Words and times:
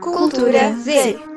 Cultura 0.00 0.74
Z. 0.76 1.29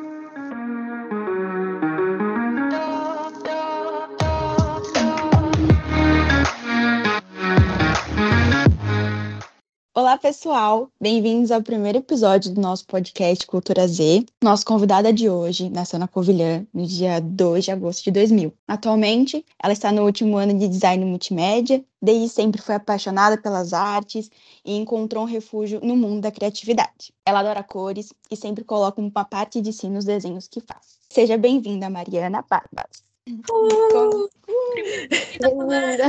pessoal! 10.24 10.90
Bem-vindos 11.02 11.52
ao 11.52 11.62
primeiro 11.62 11.98
episódio 11.98 12.54
do 12.54 12.62
nosso 12.62 12.88
podcast 12.88 13.46
Cultura 13.46 13.86
Z. 13.86 14.26
Nossa 14.42 14.64
convidada 14.64 15.12
de 15.12 15.30
hoje 15.30 15.70
nasceu 15.70 16.00
na 16.00 16.08
Covilhã 16.08 16.66
no 16.74 16.88
dia 16.88 17.20
2 17.20 17.66
de 17.66 17.72
agosto 17.72 18.06
de 18.06 18.12
2000. 18.12 18.54
Atualmente, 18.66 19.46
ela 19.62 19.74
está 19.74 19.92
no 19.92 20.06
último 20.06 20.38
ano 20.38 20.58
de 20.58 20.70
design 20.70 21.04
multimédia, 21.04 21.84
desde 22.02 22.30
sempre 22.30 22.62
foi 22.62 22.76
apaixonada 22.76 23.38
pelas 23.38 23.74
artes 23.74 24.32
e 24.64 24.78
encontrou 24.78 25.24
um 25.24 25.28
refúgio 25.28 25.82
no 25.84 25.94
mundo 25.94 26.22
da 26.22 26.32
criatividade. 26.32 27.14
Ela 27.26 27.42
adora 27.42 27.62
cores 27.62 28.14
e 28.32 28.38
sempre 28.38 28.64
coloca 28.64 29.02
uma 29.02 29.26
parte 29.26 29.60
de 29.60 29.74
si 29.74 29.90
nos 29.90 30.06
desenhos 30.06 30.48
que 30.48 30.62
faz. 30.62 31.00
Seja 31.10 31.38
bem-vinda, 31.38 31.90
Mariana 31.90 32.46
Barbas. 32.50 33.03
Uh, 33.30 34.30
Bem-vinda. 35.40 36.08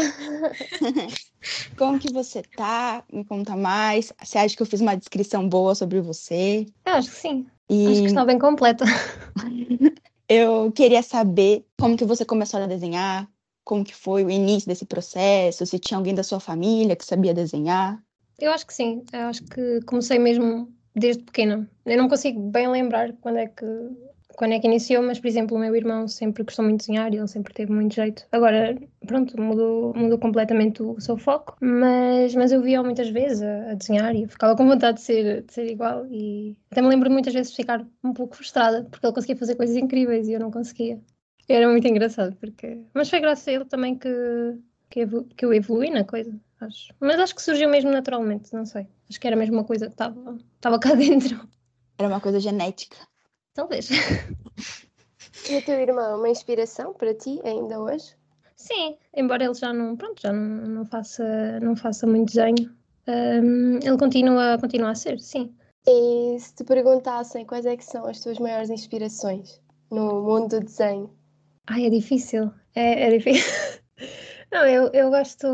Como 1.79 1.99
que 1.99 2.13
você 2.13 2.43
tá? 2.43 3.05
Me 3.13 3.25
conta 3.25 3.57
mais. 3.57 4.13
Você 4.21 4.39
acha 4.39 4.57
que 4.57 4.63
eu 4.63 4.67
fiz 4.67 4.81
uma 4.81 4.97
descrição 4.97 5.49
boa 5.49 5.77
sobre 5.77 6.01
você? 6.01 6.67
Eu 6.85 6.95
acho 6.95 7.11
que 7.11 7.17
sim. 7.17 7.47
E 7.71 7.87
Acho 7.87 8.01
que 8.01 8.07
está 8.09 8.25
bem 8.25 8.39
completa. 8.39 8.85
eu 10.29 10.73
queria 10.73 11.03
saber 11.03 11.65
como 11.79 11.97
que 11.97 12.05
você 12.05 12.25
começou 12.25 12.61
a 12.61 12.67
desenhar, 12.67 13.29
como 13.63 13.85
que 13.85 13.95
foi 13.95 14.25
o 14.25 14.31
início 14.31 14.69
desse 14.69 14.85
processo, 14.85 15.65
se 15.65 15.79
tinha 15.79 15.99
alguém 15.99 16.15
da 16.15 16.25
sua 16.25 16.41
família 16.41 16.97
que 16.97 17.05
sabia 17.05 17.33
desenhar. 17.33 18.03
Eu 18.41 18.51
acho 18.53 18.67
que 18.67 18.75
sim. 18.75 19.05
Eu 19.13 19.29
acho 19.29 19.45
que 19.45 19.81
comecei 19.87 20.19
mesmo 20.19 20.69
desde 20.97 21.23
pequena. 21.23 21.71
Eu 21.87 21.97
não 21.97 22.09
consigo 22.09 22.41
bem 22.41 22.69
lembrar 22.69 23.13
quando 23.21 23.39
é 23.39 23.47
que 23.47 23.65
quando 24.37 24.53
é 24.53 24.61
que 24.61 24.67
iniciou, 24.67 25.03
mas 25.03 25.19
por 25.19 25.27
exemplo, 25.27 25.57
o 25.57 25.61
meu 25.61 25.75
irmão 25.75 26.07
sempre 26.09 26.43
gostou 26.43 26.65
muito 26.65 26.81
de 26.81 26.87
desenhar 26.87 27.13
e 27.13 27.19
ele 27.19 27.29
sempre 27.29 27.53
teve 27.53 27.73
muito 27.73 27.95
jeito. 27.95 28.27
Agora, 28.33 28.77
pronto, 29.07 29.41
mudou, 29.41 29.95
mudou 29.95 30.19
completamente 30.19 30.83
o 30.83 31.01
seu 31.01 31.17
foco, 31.17 31.57
mas, 31.61 32.35
mas 32.35 32.53
eu 32.53 32.63
via-o 32.63 32.85
muitas 32.85 33.09
vezes 33.09 33.43
a, 33.43 33.73
a 33.73 33.75
desenhar 33.75 34.15
e 34.15 34.27
ficava 34.27 34.57
com 34.57 34.67
vontade 34.67 34.99
de 34.99 35.05
ser, 35.05 35.43
de 35.43 35.53
ser 35.53 35.71
igual. 35.71 36.07
E 36.07 36.57
até 36.71 36.83
me 36.83 36.89
lembro 36.89 37.11
muitas 37.11 37.33
vezes 37.33 37.51
de 37.51 37.57
ficar 37.57 37.87
um 38.03 38.13
pouco 38.13 38.37
frustrada 38.37 38.87
porque 38.91 39.07
ele 39.07 39.15
conseguia 39.15 39.37
fazer 39.37 39.55
coisas 39.55 39.77
incríveis 39.77 40.29
e 40.29 40.33
eu 40.33 40.41
não 40.41 40.51
conseguia. 40.51 41.01
Era 41.49 41.69
muito 41.69 41.87
engraçado, 41.87 42.37
porque. 42.37 42.81
Mas 42.95 43.11
foi 43.11 43.21
graças 43.21 43.47
a 43.47 43.53
ele 43.53 43.65
também 43.67 43.97
que, 43.97 44.09
que, 44.89 45.01
evolu 45.01 45.25
que 45.37 45.45
eu 45.45 45.53
evolui 45.53 45.91
na 45.91 46.05
coisa, 46.05 46.35
acho. 46.61 46.93
Mas 46.99 47.21
acho 47.21 47.35
que 47.35 47.43
surgiu 47.43 47.69
mesmo 47.69 47.91
naturalmente, 47.91 48.53
não 48.53 48.65
sei. 48.65 48.87
Acho 49.09 49.21
que 49.21 49.27
era 49.27 49.37
mesmo 49.37 49.57
uma 49.57 49.65
coisa 49.65 49.87
que 49.87 49.93
estava 49.93 50.79
cá 50.79 50.95
dentro. 50.97 51.47
Era 51.99 52.09
uma 52.09 52.21
coisa 52.21 52.41
genética. 52.41 52.97
Talvez. 53.55 53.89
E 55.51 55.57
o 55.59 55.63
teu 55.63 55.79
irmão 55.79 56.05
é 56.05 56.17
uma 56.17 56.29
inspiração 56.31 56.95
para 56.95 57.13
ti 57.13 57.39
ainda 57.45 57.79
hoje? 57.79 58.15
Sim, 58.57 58.97
embora 59.15 59.45
ele 59.45 59.53
já 59.53 59.75
não, 59.75 59.95
pronto, 59.95 60.23
já 60.23 60.33
não, 60.33 60.67
não 60.67 60.85
faça, 60.87 61.61
não 61.61 61.77
faça 61.77 62.07
muito 62.07 62.29
desenho, 62.33 62.75
hum, 63.07 63.79
ele 63.83 63.99
continua, 63.99 64.57
continua 64.59 64.91
a 64.91 64.95
ser, 64.95 65.21
sim. 65.21 65.55
E 65.87 66.39
se 66.39 66.55
te 66.55 66.65
perguntassem 66.65 67.45
quais 67.45 67.67
é 67.67 67.77
que 67.77 67.85
são 67.85 68.07
as 68.07 68.21
tuas 68.21 68.39
maiores 68.39 68.71
inspirações 68.71 69.61
no 69.91 70.23
mundo 70.23 70.49
do 70.49 70.65
desenho? 70.65 71.11
Ai, 71.67 71.85
é 71.87 71.91
difícil, 71.91 72.51
é, 72.75 73.09
é 73.09 73.11
difícil. 73.11 73.53
Não, 74.51 74.65
eu, 74.67 74.89
eu 74.95 75.11
gosto, 75.11 75.47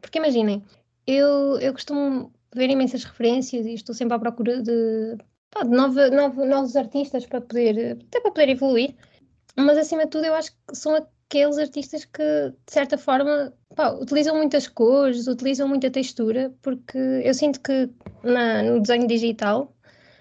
porque 0.00 0.18
imaginem, 0.18 0.64
eu, 1.06 1.58
eu 1.60 1.72
costumo 1.74 2.32
ver 2.54 2.70
imensas 2.70 3.04
referências 3.04 3.66
e 3.66 3.74
estou 3.74 3.94
sempre 3.94 4.14
à 4.14 4.18
procura 4.18 4.62
de, 4.62 5.18
pá, 5.54 5.62
de 5.62 5.70
nova, 5.70 6.10
nova, 6.10 6.44
novos 6.44 6.76
artistas 6.76 7.24
para 7.24 7.40
poder, 7.40 7.92
até 7.92 8.20
para 8.20 8.32
poder 8.32 8.48
evoluir, 8.50 8.94
mas 9.56 9.78
acima 9.78 10.04
de 10.04 10.10
tudo 10.10 10.26
eu 10.26 10.34
acho 10.34 10.50
que 10.50 10.76
são 10.76 10.94
aqueles 10.96 11.56
artistas 11.58 12.04
que, 12.04 12.22
de 12.22 12.72
certa 12.72 12.98
forma, 12.98 13.54
pá, 13.74 13.92
utilizam 13.92 14.36
muitas 14.36 14.66
cores, 14.66 15.28
utilizam 15.28 15.68
muita 15.68 15.90
textura, 15.90 16.52
porque 16.60 16.98
eu 16.98 17.32
sinto 17.32 17.60
que 17.60 17.88
na, 18.22 18.62
no 18.62 18.80
desenho 18.80 19.06
digital 19.06 19.72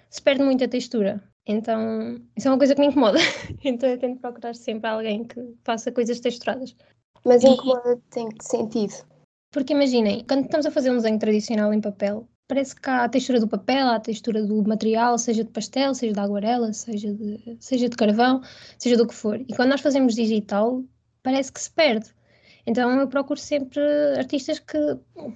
se 0.10 0.22
perde 0.22 0.44
muita 0.44 0.68
textura. 0.68 1.22
Então, 1.46 2.22
isso 2.38 2.48
é 2.48 2.52
uma 2.52 2.58
coisa 2.58 2.74
que 2.74 2.80
me 2.80 2.88
incomoda. 2.88 3.18
então, 3.66 3.90
eu 3.90 3.98
tento 3.98 4.22
procurar 4.22 4.56
sempre 4.56 4.90
alguém 4.90 5.26
que 5.26 5.42
faça 5.64 5.92
coisas 5.92 6.20
texturadas. 6.20 6.76
Mas 7.26 7.44
incomoda-te 7.44 8.20
em 8.20 8.30
que 8.30 8.46
sentido? 8.46 8.94
Porque 9.52 9.74
imaginem, 9.74 10.24
quando 10.26 10.46
estamos 10.46 10.66
a 10.66 10.72
fazer 10.72 10.92
um 10.92 10.98
desenho 10.98 11.20
tradicional 11.20 11.74
em 11.74 11.82
papel, 11.82 12.28
parece 12.54 12.76
que 12.76 12.88
há 12.88 13.06
a 13.06 13.10
textura 13.10 13.40
do 13.40 13.48
papel, 13.48 13.88
há 13.88 13.96
a 13.96 14.00
textura 14.00 14.44
do 14.44 14.64
material, 14.64 15.18
seja 15.18 15.44
de 15.44 15.50
pastel, 15.50 15.96
seja 15.96 16.14
de 16.14 16.20
aguarela, 16.20 16.72
seja 16.72 17.12
de, 17.12 17.58
seja 17.60 17.90
de 17.90 17.96
carvão, 17.96 18.42
seja 18.78 18.96
do 18.96 19.08
que 19.08 19.14
for. 19.16 19.40
E 19.40 19.56
quando 19.56 19.70
nós 19.70 19.82
fazemos 19.82 20.14
digital, 20.14 20.84
parece 21.24 21.52
que 21.52 21.60
se 21.60 21.72
perde. 21.72 22.10
Então 22.66 22.92
eu 23.00 23.08
procuro 23.08 23.40
sempre 23.40 23.82
artistas 24.18 24.60
que, 24.60 24.78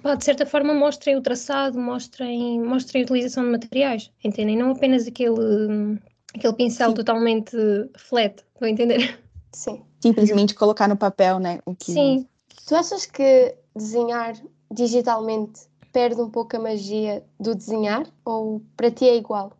pá, 0.00 0.14
de 0.14 0.24
certa 0.24 0.46
forma, 0.46 0.72
mostrem 0.72 1.16
o 1.16 1.20
traçado, 1.20 1.78
mostrem, 1.78 2.62
mostrem 2.62 3.02
a 3.02 3.04
utilização 3.04 3.44
de 3.44 3.50
materiais, 3.50 4.10
entendem? 4.24 4.56
Não 4.56 4.70
apenas 4.70 5.06
aquele, 5.06 5.98
aquele 6.34 6.54
pincel 6.54 6.90
Sim. 6.90 6.94
totalmente 6.94 7.56
flat, 7.96 8.42
a 8.60 8.68
entender? 8.68 9.18
Sim. 9.52 9.82
Simplesmente 10.00 10.54
colocar 10.54 10.86
no 10.88 10.96
papel, 10.96 11.40
né? 11.40 11.58
O 11.66 11.74
que... 11.74 11.92
Sim, 11.92 12.26
Tu 12.66 12.74
achas 12.76 13.06
que 13.06 13.56
desenhar 13.74 14.34
digitalmente 14.70 15.62
perde 15.98 16.20
um 16.20 16.30
pouco 16.30 16.56
a 16.56 16.60
magia 16.60 17.24
do 17.40 17.56
desenhar? 17.56 18.06
Ou 18.24 18.62
para 18.76 18.88
ti 18.88 19.08
é 19.08 19.16
igual? 19.16 19.52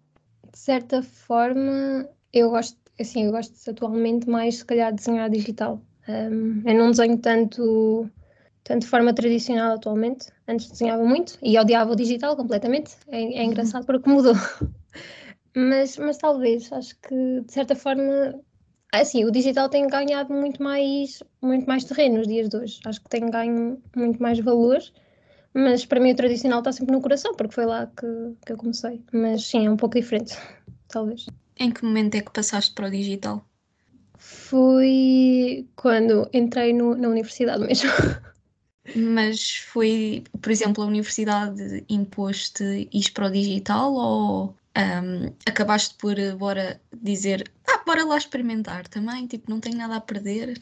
de 0.52 0.58
certa 0.58 1.02
forma, 1.02 2.08
eu 2.32 2.50
gosto, 2.50 2.76
assim, 3.00 3.24
eu 3.24 3.32
gosto 3.32 3.70
atualmente 3.70 4.28
mais, 4.28 4.56
se 4.56 4.64
calhar, 4.64 4.90
de 4.90 4.96
desenhar 4.96 5.30
digital. 5.30 5.80
Um, 6.08 6.62
eu 6.64 6.74
não 6.74 6.90
desenho 6.90 7.18
tanto, 7.18 8.08
tanto 8.64 8.82
de 8.82 8.86
forma 8.86 9.14
tradicional 9.14 9.74
atualmente. 9.74 10.26
Antes 10.46 10.70
desenhava 10.70 11.04
muito 11.04 11.38
e 11.42 11.58
odiava 11.58 11.92
o 11.92 11.96
digital 11.96 12.36
completamente. 12.36 12.96
É, 13.08 13.20
é 13.20 13.44
engraçado 13.44 13.86
porque 13.86 14.08
mudou. 14.08 14.34
Mas, 15.56 15.96
mas 15.96 16.18
talvez, 16.18 16.70
acho 16.72 16.94
que 17.00 17.40
de 17.40 17.52
certa 17.52 17.74
forma, 17.74 18.38
assim, 18.92 19.24
o 19.24 19.30
digital 19.30 19.68
tem 19.68 19.88
ganhado 19.88 20.32
muito 20.32 20.62
mais, 20.62 21.20
muito 21.42 21.66
mais 21.66 21.84
terreno 21.84 22.18
nos 22.18 22.28
dias 22.28 22.48
de 22.48 22.56
hoje. 22.56 22.78
Acho 22.84 23.00
que 23.00 23.08
tem 23.08 23.28
ganho 23.28 23.82
muito 23.96 24.22
mais 24.22 24.38
valor. 24.38 24.78
Mas 25.54 25.84
para 25.84 26.00
mim 26.00 26.12
o 26.12 26.16
tradicional 26.16 26.60
está 26.60 26.72
sempre 26.72 26.92
no 26.94 27.00
coração, 27.00 27.34
porque 27.34 27.54
foi 27.54 27.66
lá 27.66 27.86
que, 27.86 28.06
que 28.44 28.52
eu 28.52 28.56
comecei. 28.56 29.02
Mas 29.12 29.44
sim, 29.46 29.66
é 29.66 29.70
um 29.70 29.76
pouco 29.76 29.96
diferente, 29.98 30.34
talvez. 30.88 31.26
Em 31.56 31.70
que 31.72 31.84
momento 31.84 32.14
é 32.14 32.20
que 32.20 32.30
passaste 32.30 32.74
para 32.74 32.88
o 32.88 32.90
digital? 32.90 33.44
Foi 34.16 35.66
quando 35.76 36.28
entrei 36.32 36.72
no- 36.72 36.96
na 36.96 37.08
universidade 37.08 37.64
mesmo. 37.64 37.90
Mas 38.96 39.56
foi, 39.56 40.24
por 40.40 40.50
exemplo, 40.50 40.82
a 40.82 40.86
universidade 40.86 41.84
impôs-te 41.88 42.88
isto 42.92 43.12
para 43.12 43.26
o 43.26 43.30
digital 43.30 43.92
ou 43.92 44.56
ahm, 44.74 45.30
acabaste 45.46 45.94
por, 45.96 46.18
eh, 46.18 46.34
bora 46.34 46.80
dizer, 46.96 47.50
ah, 47.66 47.82
bora 47.84 48.04
lá 48.04 48.16
experimentar 48.16 48.88
também, 48.88 49.26
tipo, 49.26 49.50
não 49.50 49.60
tenho 49.60 49.76
nada 49.76 49.96
a 49.96 50.00
perder. 50.00 50.58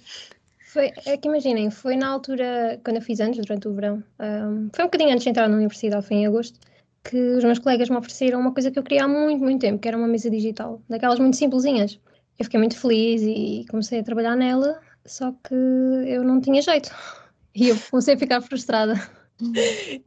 Foi, 0.76 0.92
é 1.06 1.16
que 1.16 1.26
imaginem, 1.26 1.70
foi 1.70 1.96
na 1.96 2.06
altura, 2.06 2.78
quando 2.84 2.96
eu 2.96 3.02
fiz 3.02 3.18
anos, 3.18 3.38
durante 3.38 3.66
o 3.66 3.72
verão, 3.72 4.04
ahm, 4.18 4.68
foi 4.74 4.84
um 4.84 4.88
bocadinho 4.88 5.10
antes 5.10 5.24
de 5.24 5.30
entrar 5.30 5.48
na 5.48 5.56
universidade, 5.56 6.06
foi 6.06 6.18
em 6.18 6.26
agosto, 6.26 6.60
que 7.02 7.16
os 7.16 7.42
meus 7.42 7.58
colegas 7.58 7.88
me 7.88 7.96
ofereceram 7.96 8.38
uma 8.38 8.52
coisa 8.52 8.70
que 8.70 8.78
eu 8.78 8.82
queria 8.82 9.04
há 9.04 9.08
muito, 9.08 9.42
muito 9.42 9.62
tempo, 9.62 9.78
que 9.80 9.88
era 9.88 9.96
uma 9.96 10.06
mesa 10.06 10.28
digital, 10.28 10.82
daquelas 10.86 11.18
muito 11.18 11.34
simplesinhas. 11.34 11.98
Eu 12.38 12.44
fiquei 12.44 12.60
muito 12.60 12.78
feliz 12.78 13.22
e 13.22 13.64
comecei 13.70 14.00
a 14.00 14.02
trabalhar 14.02 14.36
nela, 14.36 14.78
só 15.06 15.32
que 15.32 15.54
eu 15.54 16.22
não 16.22 16.40
tinha 16.42 16.60
jeito. 16.60 16.90
E 17.58 17.70
eu 17.70 17.76
comecei 17.90 18.12
a 18.12 18.18
ficar 18.18 18.42
frustrada. 18.42 18.92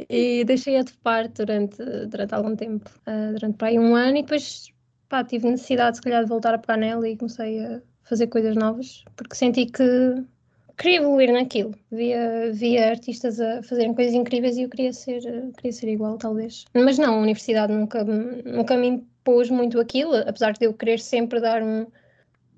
E 0.08 0.44
deixei 0.46 0.78
a 0.78 0.84
topar 0.84 1.28
durante, 1.30 1.84
durante 2.06 2.36
algum 2.36 2.56
tempo, 2.56 2.88
ah, 3.08 3.32
durante 3.32 3.58
para 3.58 3.70
aí 3.70 3.80
um 3.80 3.96
ano, 3.96 4.18
e 4.18 4.22
depois 4.22 4.72
pá, 5.10 5.24
tive 5.24 5.50
necessidade, 5.50 5.98
se 5.98 6.04
calhar, 6.04 6.22
de 6.22 6.30
voltar 6.30 6.54
a 6.54 6.60
pegar 6.60 6.78
nela 6.78 7.10
e 7.10 7.18
comecei 7.18 7.60
a 7.66 7.82
fazer 8.04 8.28
coisas 8.28 8.56
novas, 8.56 9.04
porque 9.16 9.34
senti 9.34 9.66
que 9.66 9.84
queria 10.80 10.98
evoluir 10.98 11.32
naquilo. 11.32 11.76
Via, 11.92 12.52
via 12.54 12.90
artistas 12.90 13.40
a 13.40 13.62
fazerem 13.62 13.94
coisas 13.94 14.14
incríveis 14.14 14.58
e 14.58 14.64
eu 14.64 14.70
queria 14.70 14.92
ser, 14.94 15.22
queria 15.58 15.72
ser 15.72 15.90
igual, 15.90 16.18
talvez. 16.18 16.66
Mas 16.74 16.98
não, 16.98 17.16
a 17.16 17.22
universidade 17.22 17.72
nunca, 17.72 18.04
me- 18.04 18.42
nunca 18.44 18.76
me 18.78 18.88
impôs 18.88 19.50
muito 19.50 19.80
aquilo, 19.80 20.16
apesar 20.16 20.54
de 20.54 20.66
eu 20.66 20.74
querer 20.74 21.00
sempre 21.00 21.40
dar 21.40 21.62
um, 21.62 21.86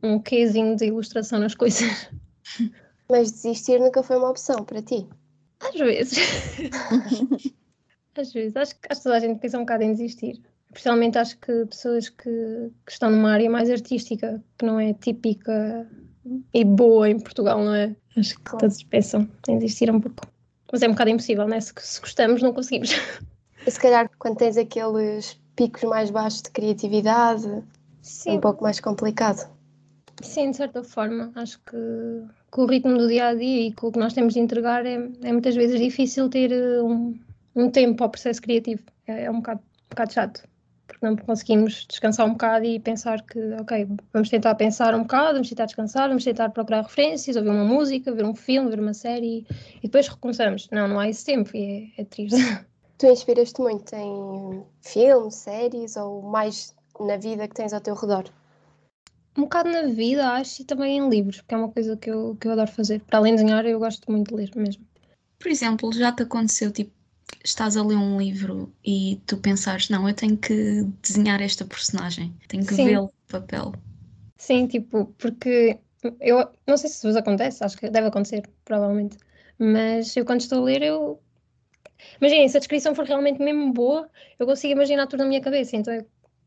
um 0.03 0.19
quezinho 0.19 0.75
de 0.75 0.85
ilustração 0.85 1.39
nas 1.39 1.55
coisas. 1.55 1.81
Mas 3.09 3.31
desistir 3.31 3.79
nunca 3.79 4.01
foi 4.03 4.17
uma 4.17 4.29
opção 4.29 4.63
para 4.63 4.81
ti? 4.81 5.05
Às 5.59 5.75
vezes. 5.79 6.17
Às 8.15 8.31
vezes. 8.33 8.55
Acho, 8.55 8.75
que- 8.79 8.87
acho 8.89 8.99
que 9.01 9.03
toda 9.03 9.17
a 9.17 9.19
gente 9.19 9.39
pensa 9.39 9.57
um 9.57 9.61
bocado 9.61 9.83
em 9.83 9.91
desistir. 9.91 10.41
Principalmente 10.71 11.17
acho 11.17 11.37
que 11.39 11.65
pessoas 11.65 12.07
que, 12.09 12.23
que 12.85 12.91
estão 12.91 13.09
numa 13.11 13.31
área 13.33 13.49
mais 13.49 13.69
artística, 13.69 14.41
que 14.57 14.65
não 14.65 14.79
é 14.79 14.93
típica 14.93 15.85
e 16.53 16.63
boa 16.63 17.09
em 17.09 17.19
Portugal, 17.19 17.63
não 17.63 17.73
é? 17.73 17.95
Acho 18.17 18.35
que 18.35 18.43
Claro. 18.43 18.59
todos 18.59 18.83
pensam 18.83 19.27
em 19.47 19.57
desistir 19.57 19.89
um 19.89 19.99
pouco. 19.99 20.27
Mas 20.71 20.81
é 20.81 20.87
um 20.87 20.91
bocado 20.91 21.09
impossível, 21.09 21.47
não 21.47 21.55
é? 21.55 21.61
Se, 21.61 21.73
se 21.77 21.99
gostamos, 21.99 22.41
não 22.41 22.53
conseguimos. 22.53 22.91
E 23.65 23.71
se 23.71 23.79
calhar 23.79 24.09
quando 24.17 24.37
tens 24.37 24.57
aqueles 24.57 25.39
picos 25.55 25.83
mais 25.83 26.09
baixos 26.09 26.41
de 26.41 26.51
criatividade, 26.51 27.63
Sim. 28.01 28.31
é 28.31 28.33
um 28.33 28.39
pouco 28.39 28.63
mais 28.63 28.79
complicado. 28.79 29.49
Sim, 30.21 30.51
de 30.51 30.57
certa 30.57 30.83
forma. 30.83 31.31
Acho 31.35 31.59
que 31.59 31.77
com 32.49 32.63
o 32.63 32.65
ritmo 32.65 32.97
do 32.97 33.07
dia 33.07 33.27
a 33.27 33.35
dia 33.35 33.67
e 33.67 33.73
com 33.73 33.87
o 33.87 33.91
que 33.91 33.99
nós 33.99 34.13
temos 34.13 34.33
de 34.33 34.39
entregar 34.39 34.85
é, 34.85 34.95
é 35.21 35.31
muitas 35.31 35.55
vezes 35.55 35.79
difícil 35.79 36.29
ter 36.29 36.51
eh, 36.51 36.81
um, 36.81 37.19
um 37.55 37.69
tempo 37.69 38.03
ao 38.03 38.09
processo 38.09 38.41
criativo. 38.41 38.83
É, 39.07 39.25
é 39.25 39.31
um, 39.31 39.37
bocado, 39.37 39.61
um 39.61 39.89
bocado 39.89 40.13
chato 40.13 40.43
não 41.01 41.15
conseguimos 41.15 41.85
descansar 41.89 42.25
um 42.27 42.33
bocado 42.33 42.65
e 42.65 42.79
pensar 42.79 43.21
que, 43.23 43.39
ok, 43.59 43.87
vamos 44.13 44.29
tentar 44.29 44.53
pensar 44.55 44.93
um 44.93 45.01
bocado, 45.01 45.33
vamos 45.33 45.49
tentar 45.49 45.65
descansar, 45.65 46.07
vamos 46.07 46.23
tentar 46.23 46.49
procurar 46.49 46.83
referências, 46.83 47.35
ouvir 47.35 47.49
uma 47.49 47.65
música, 47.65 48.13
ver 48.13 48.23
um 48.23 48.35
filme, 48.35 48.69
ver 48.69 48.79
uma 48.79 48.93
série 48.93 49.45
e 49.77 49.81
depois 49.83 50.07
recomeçamos. 50.07 50.69
Não, 50.71 50.87
não 50.87 50.99
há 50.99 51.09
esse 51.09 51.25
tempo 51.25 51.49
e 51.55 51.91
é, 51.97 52.01
é 52.01 52.05
triste. 52.05 52.37
Tu 52.97 53.07
inspiras-te 53.07 53.59
muito 53.59 53.95
em 53.95 54.63
filmes, 54.79 55.33
séries 55.33 55.97
ou 55.97 56.21
mais 56.21 56.75
na 56.99 57.17
vida 57.17 57.47
que 57.47 57.55
tens 57.55 57.73
ao 57.73 57.81
teu 57.81 57.95
redor? 57.95 58.25
Um 59.35 59.41
bocado 59.41 59.71
na 59.71 59.87
vida, 59.87 60.33
acho, 60.33 60.61
e 60.61 60.65
também 60.65 60.99
em 60.99 61.09
livros, 61.09 61.37
porque 61.37 61.55
é 61.55 61.57
uma 61.57 61.71
coisa 61.71 61.97
que 61.97 62.11
eu, 62.11 62.37
que 62.39 62.47
eu 62.47 62.51
adoro 62.51 62.69
fazer. 62.69 63.01
Para 63.01 63.17
além 63.17 63.33
de 63.33 63.41
desenhar, 63.41 63.65
eu 63.65 63.79
gosto 63.79 64.11
muito 64.11 64.27
de 64.29 64.35
ler 64.35 64.51
mesmo. 64.55 64.85
Por 65.39 65.49
exemplo, 65.49 65.91
já 65.91 66.11
te 66.11 66.21
aconteceu, 66.21 66.71
tipo, 66.71 66.91
estás 67.43 67.77
a 67.77 67.83
ler 67.83 67.95
um 67.95 68.19
livro 68.19 68.73
e 68.85 69.21
tu 69.25 69.37
pensares, 69.37 69.89
não, 69.89 70.07
eu 70.07 70.13
tenho 70.13 70.37
que 70.37 70.83
desenhar 71.01 71.41
esta 71.41 71.65
personagem, 71.65 72.33
tenho 72.47 72.65
que 72.65 72.73
vê-lo 72.73 73.03
no 73.03 73.11
papel. 73.27 73.73
Sim, 74.37 74.67
tipo, 74.67 75.05
porque 75.17 75.79
eu 76.19 76.49
não 76.67 76.77
sei 76.77 76.89
se 76.89 77.05
vos 77.05 77.15
acontece, 77.15 77.63
acho 77.63 77.77
que 77.77 77.89
deve 77.89 78.07
acontecer, 78.07 78.43
provavelmente. 78.65 79.17
Mas 79.59 80.15
eu 80.17 80.25
quando 80.25 80.41
estou 80.41 80.59
a 80.59 80.63
ler, 80.63 80.81
eu 80.81 81.21
Imaginem, 82.19 82.47
se 82.47 82.57
a 82.57 82.59
descrição 82.59 82.95
for 82.95 83.05
realmente 83.05 83.39
mesmo 83.39 83.71
boa, 83.71 84.09
eu 84.39 84.45
consigo 84.45 84.73
imaginar 84.73 85.07
tudo 85.07 85.19
na 85.21 85.25
minha 85.25 85.41
cabeça. 85.41 85.75
Então 85.75 85.93
é, 85.93 86.05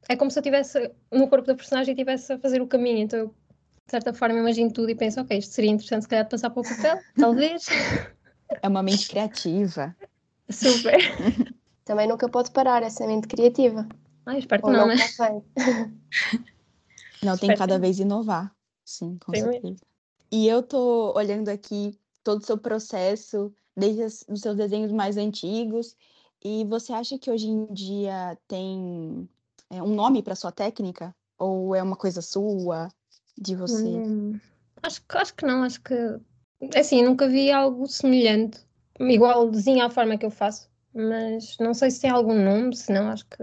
é 0.08 0.16
como 0.16 0.30
se 0.30 0.38
eu 0.38 0.40
estivesse 0.40 0.90
no 1.10 1.28
corpo 1.28 1.46
da 1.46 1.54
personagem 1.54 1.92
e 1.92 1.94
estivesse 1.94 2.32
a 2.32 2.38
fazer 2.38 2.60
o 2.60 2.66
caminho. 2.66 2.98
Então 2.98 3.18
eu, 3.18 3.26
de 3.28 3.90
certa 3.90 4.12
forma, 4.12 4.38
imagino 4.38 4.72
tudo 4.72 4.90
e 4.90 4.94
penso, 4.94 5.20
ok, 5.20 5.38
isto 5.38 5.52
seria 5.52 5.70
interessante 5.70 6.02
se 6.02 6.08
calhar 6.08 6.28
passar 6.28 6.50
para 6.50 6.60
o 6.60 6.64
papel, 6.64 6.98
talvez. 7.18 7.66
É 8.62 8.68
uma 8.68 8.82
mente 8.82 9.08
criativa. 9.08 9.96
Super. 10.50 10.98
Também 11.84 12.08
nunca 12.08 12.28
pode 12.28 12.50
parar 12.50 12.82
essa 12.82 13.06
mente 13.06 13.28
criativa. 13.28 13.86
Ah, 14.26 14.38
espero 14.38 14.62
que 14.62 14.70
não, 14.70 14.88
não, 14.88 14.88
né? 14.88 14.96
Não, 17.22 17.38
tem 17.38 17.54
cada 17.54 17.78
vez 17.78 17.98
inovar. 17.98 18.54
Sim, 18.84 19.18
com 19.24 19.34
Sim, 19.34 19.40
certeza. 19.40 19.64
Mesmo. 19.64 19.86
E 20.30 20.46
eu 20.46 20.62
tô 20.62 21.12
olhando 21.16 21.48
aqui 21.48 21.98
todo 22.22 22.42
o 22.42 22.44
seu 22.44 22.58
processo 22.58 23.54
desde 23.76 24.04
os 24.28 24.40
seus 24.40 24.56
desenhos 24.56 24.92
mais 24.92 25.16
antigos. 25.16 25.96
E 26.44 26.64
você 26.64 26.92
acha 26.92 27.18
que 27.18 27.30
hoje 27.30 27.46
em 27.46 27.66
dia 27.72 28.36
tem 28.46 29.28
é, 29.70 29.82
um 29.82 29.94
nome 29.94 30.22
para 30.22 30.34
sua 30.34 30.52
técnica? 30.52 31.14
Ou 31.38 31.74
é 31.74 31.82
uma 31.82 31.96
coisa 31.96 32.20
sua, 32.20 32.88
de 33.36 33.56
você? 33.56 33.86
Hum, 33.86 34.38
acho, 34.82 35.02
acho 35.08 35.34
que 35.34 35.46
não, 35.46 35.62
acho 35.62 35.80
que. 35.82 35.94
Assim, 36.76 37.02
nunca 37.02 37.28
vi 37.28 37.50
algo 37.50 37.86
semelhante, 37.86 38.60
igual 39.00 39.50
desenho 39.50 39.84
à 39.84 39.90
forma 39.90 40.16
que 40.16 40.26
eu 40.26 40.30
faço, 40.30 40.70
mas 40.94 41.56
não 41.58 41.74
sei 41.74 41.90
se 41.90 42.00
tem 42.00 42.10
algum 42.10 42.34
nome, 42.34 42.76
se 42.76 42.92
não, 42.92 43.08
acho 43.08 43.26
que. 43.26 43.42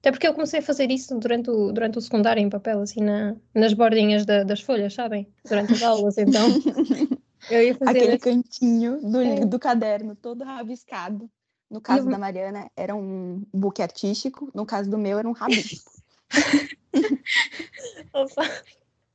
Até 0.00 0.12
porque 0.12 0.28
eu 0.28 0.34
comecei 0.34 0.60
a 0.60 0.62
fazer 0.62 0.90
isso 0.90 1.18
durante 1.18 1.50
o, 1.50 1.72
durante 1.72 1.98
o 1.98 2.00
secundário 2.00 2.40
em 2.40 2.48
papel, 2.48 2.80
assim, 2.80 3.00
na, 3.00 3.34
nas 3.52 3.72
bordinhas 3.72 4.24
da, 4.24 4.44
das 4.44 4.60
folhas, 4.60 4.94
sabem? 4.94 5.28
Durante 5.48 5.72
as 5.72 5.82
aulas, 5.82 6.16
então. 6.16 6.48
Eu 7.50 7.62
ia 7.62 7.74
fazer 7.76 7.90
Aquele 7.90 8.18
cantinho 8.18 9.00
do, 9.00 9.20
é. 9.20 9.46
do 9.46 9.58
caderno, 9.58 10.16
todo 10.16 10.42
rabiscado. 10.42 11.30
No 11.70 11.80
caso 11.80 12.08
da 12.08 12.18
Mariana, 12.18 12.70
era 12.76 12.94
um 12.94 13.44
buque 13.52 13.82
artístico. 13.82 14.50
No 14.54 14.64
caso 14.64 14.90
do 14.90 14.98
meu, 14.98 15.18
era 15.18 15.28
um 15.28 15.32
rabisco. 15.32 15.92
Opa. 18.12 18.42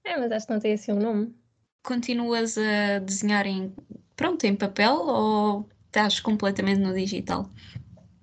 É, 0.04 0.18
mas 0.18 0.32
acho 0.32 0.48
que 0.48 0.54
não 0.54 0.60
tem 0.60 0.74
assim 0.74 0.92
um 0.92 1.00
nome. 1.00 1.36
Continuas 1.84 2.58
a 2.58 3.00
desenhar 3.00 3.46
em, 3.46 3.74
pronto, 4.22 4.44
em 4.46 4.56
papel 4.56 4.96
ou 4.96 5.70
estás 5.88 6.20
completamente 6.20 6.80
no 6.80 6.94
digital? 6.94 7.50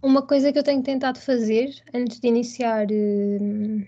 Uma 0.03 0.23
coisa 0.23 0.53
que 0.53 0.59
eu 0.59 0.63
tenho 0.63 0.83
tentado 0.83 1.19
fazer 1.19 1.75
antes 1.93 2.21
de 2.21 2.29
iniciar, 2.29 2.87
eh, 2.91 3.87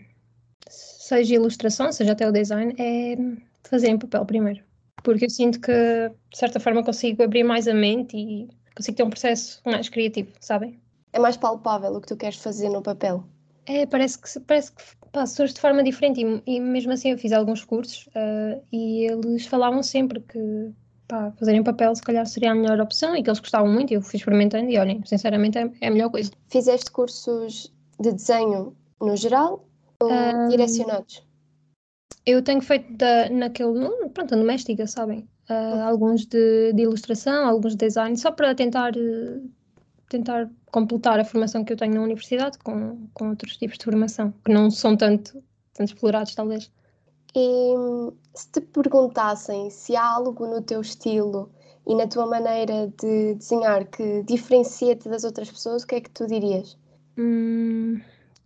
seja 0.68 1.34
ilustração, 1.34 1.92
seja 1.92 2.12
até 2.12 2.28
o 2.28 2.32
design, 2.32 2.74
é 2.78 3.16
fazer 3.62 3.88
em 3.88 3.98
papel 3.98 4.24
primeiro 4.26 4.70
porque 5.02 5.26
eu 5.26 5.30
sinto 5.30 5.60
que, 5.60 5.72
de 5.72 6.38
certa 6.38 6.60
forma, 6.60 6.84
consigo 6.84 7.22
abrir 7.22 7.44
mais 7.44 7.66
a 7.66 7.74
mente 7.74 8.16
e 8.16 8.48
consigo 8.74 8.96
ter 8.96 9.02
um 9.02 9.10
processo 9.10 9.60
mais 9.64 9.88
criativo, 9.88 10.30
sabem? 10.40 10.78
É 11.12 11.18
mais 11.18 11.36
palpável 11.36 11.92
o 11.94 12.00
que 12.00 12.08
tu 12.08 12.16
queres 12.16 12.36
fazer 12.36 12.68
no 12.68 12.82
papel. 12.82 13.24
É, 13.66 13.86
parece 13.86 14.18
que, 14.18 14.40
parece 14.40 14.72
que 14.72 14.82
pá, 15.12 15.26
surge 15.26 15.54
de 15.54 15.60
forma 15.60 15.82
diferente 15.82 16.20
e, 16.20 16.42
e, 16.56 16.60
mesmo 16.60 16.92
assim 16.92 17.10
eu 17.10 17.18
fiz 17.18 17.32
alguns 17.32 17.64
cursos 17.64 18.06
uh, 18.08 18.62
e 18.72 19.06
eles 19.06 19.46
falavam 19.46 19.82
sempre 19.82 20.20
que 20.20 20.72
pá, 21.10 21.32
fazer 21.32 21.54
em 21.54 21.62
papel 21.62 21.94
se 21.94 22.02
calhar 22.02 22.24
seria 22.24 22.52
a 22.52 22.54
melhor 22.54 22.80
opção 22.80 23.16
e 23.16 23.22
que 23.22 23.28
eles 23.28 23.40
gostavam 23.40 23.68
muito 23.68 23.92
eu 23.92 24.00
fui 24.00 24.16
experimentando 24.16 24.70
e 24.70 24.78
olhem, 24.78 25.02
sinceramente 25.04 25.58
é, 25.58 25.70
é 25.80 25.88
a 25.88 25.90
melhor 25.90 26.10
coisa. 26.10 26.30
Fizeste 26.48 26.90
cursos 26.90 27.72
de 27.98 28.12
desenho 28.12 28.76
no 29.00 29.16
geral 29.16 29.66
ou 30.00 30.10
um, 30.10 30.48
direcionados? 30.48 31.26
Eu 32.24 32.42
tenho 32.42 32.60
feito 32.60 32.92
da, 32.96 33.28
naquele, 33.28 33.88
pronto, 34.14 34.34
a 34.34 34.36
doméstica, 34.36 34.86
sabem? 34.86 35.28
Uh, 35.48 35.82
alguns 35.82 36.26
de, 36.26 36.72
de, 36.72 36.82
ilustração, 36.82 37.46
alguns 37.46 37.72
de 37.74 37.86
design, 37.86 38.16
só 38.16 38.30
para 38.30 38.54
tentar, 38.54 38.92
tentar 40.08 40.48
completar 40.70 41.18
a 41.18 41.24
formação 41.24 41.64
que 41.64 41.72
eu 41.72 41.76
tenho 41.76 41.94
na 41.94 42.02
universidade 42.02 42.56
com, 42.58 43.08
com 43.12 43.30
outros 43.30 43.56
tipos 43.56 43.76
de 43.76 43.84
formação, 43.84 44.32
que 44.44 44.52
não 44.52 44.70
são 44.70 44.96
tanto, 44.96 45.42
tanto 45.74 45.92
explorados, 45.92 46.34
talvez. 46.34 46.70
E 47.34 47.74
se 48.34 48.50
te 48.50 48.60
perguntassem 48.60 49.70
se 49.70 49.94
há 49.96 50.04
algo 50.04 50.46
no 50.46 50.60
teu 50.62 50.80
estilo 50.80 51.50
e 51.86 51.94
na 51.94 52.06
tua 52.06 52.26
maneira 52.26 52.92
de 53.00 53.34
desenhar 53.34 53.86
que 53.86 54.22
diferencia-te 54.24 55.08
das 55.08 55.24
outras 55.24 55.50
pessoas, 55.50 55.82
o 55.82 55.86
que 55.86 55.96
é 55.96 56.00
que 56.00 56.10
tu 56.10 56.26
dirias? 56.26 56.76
Hum, 57.16 58.00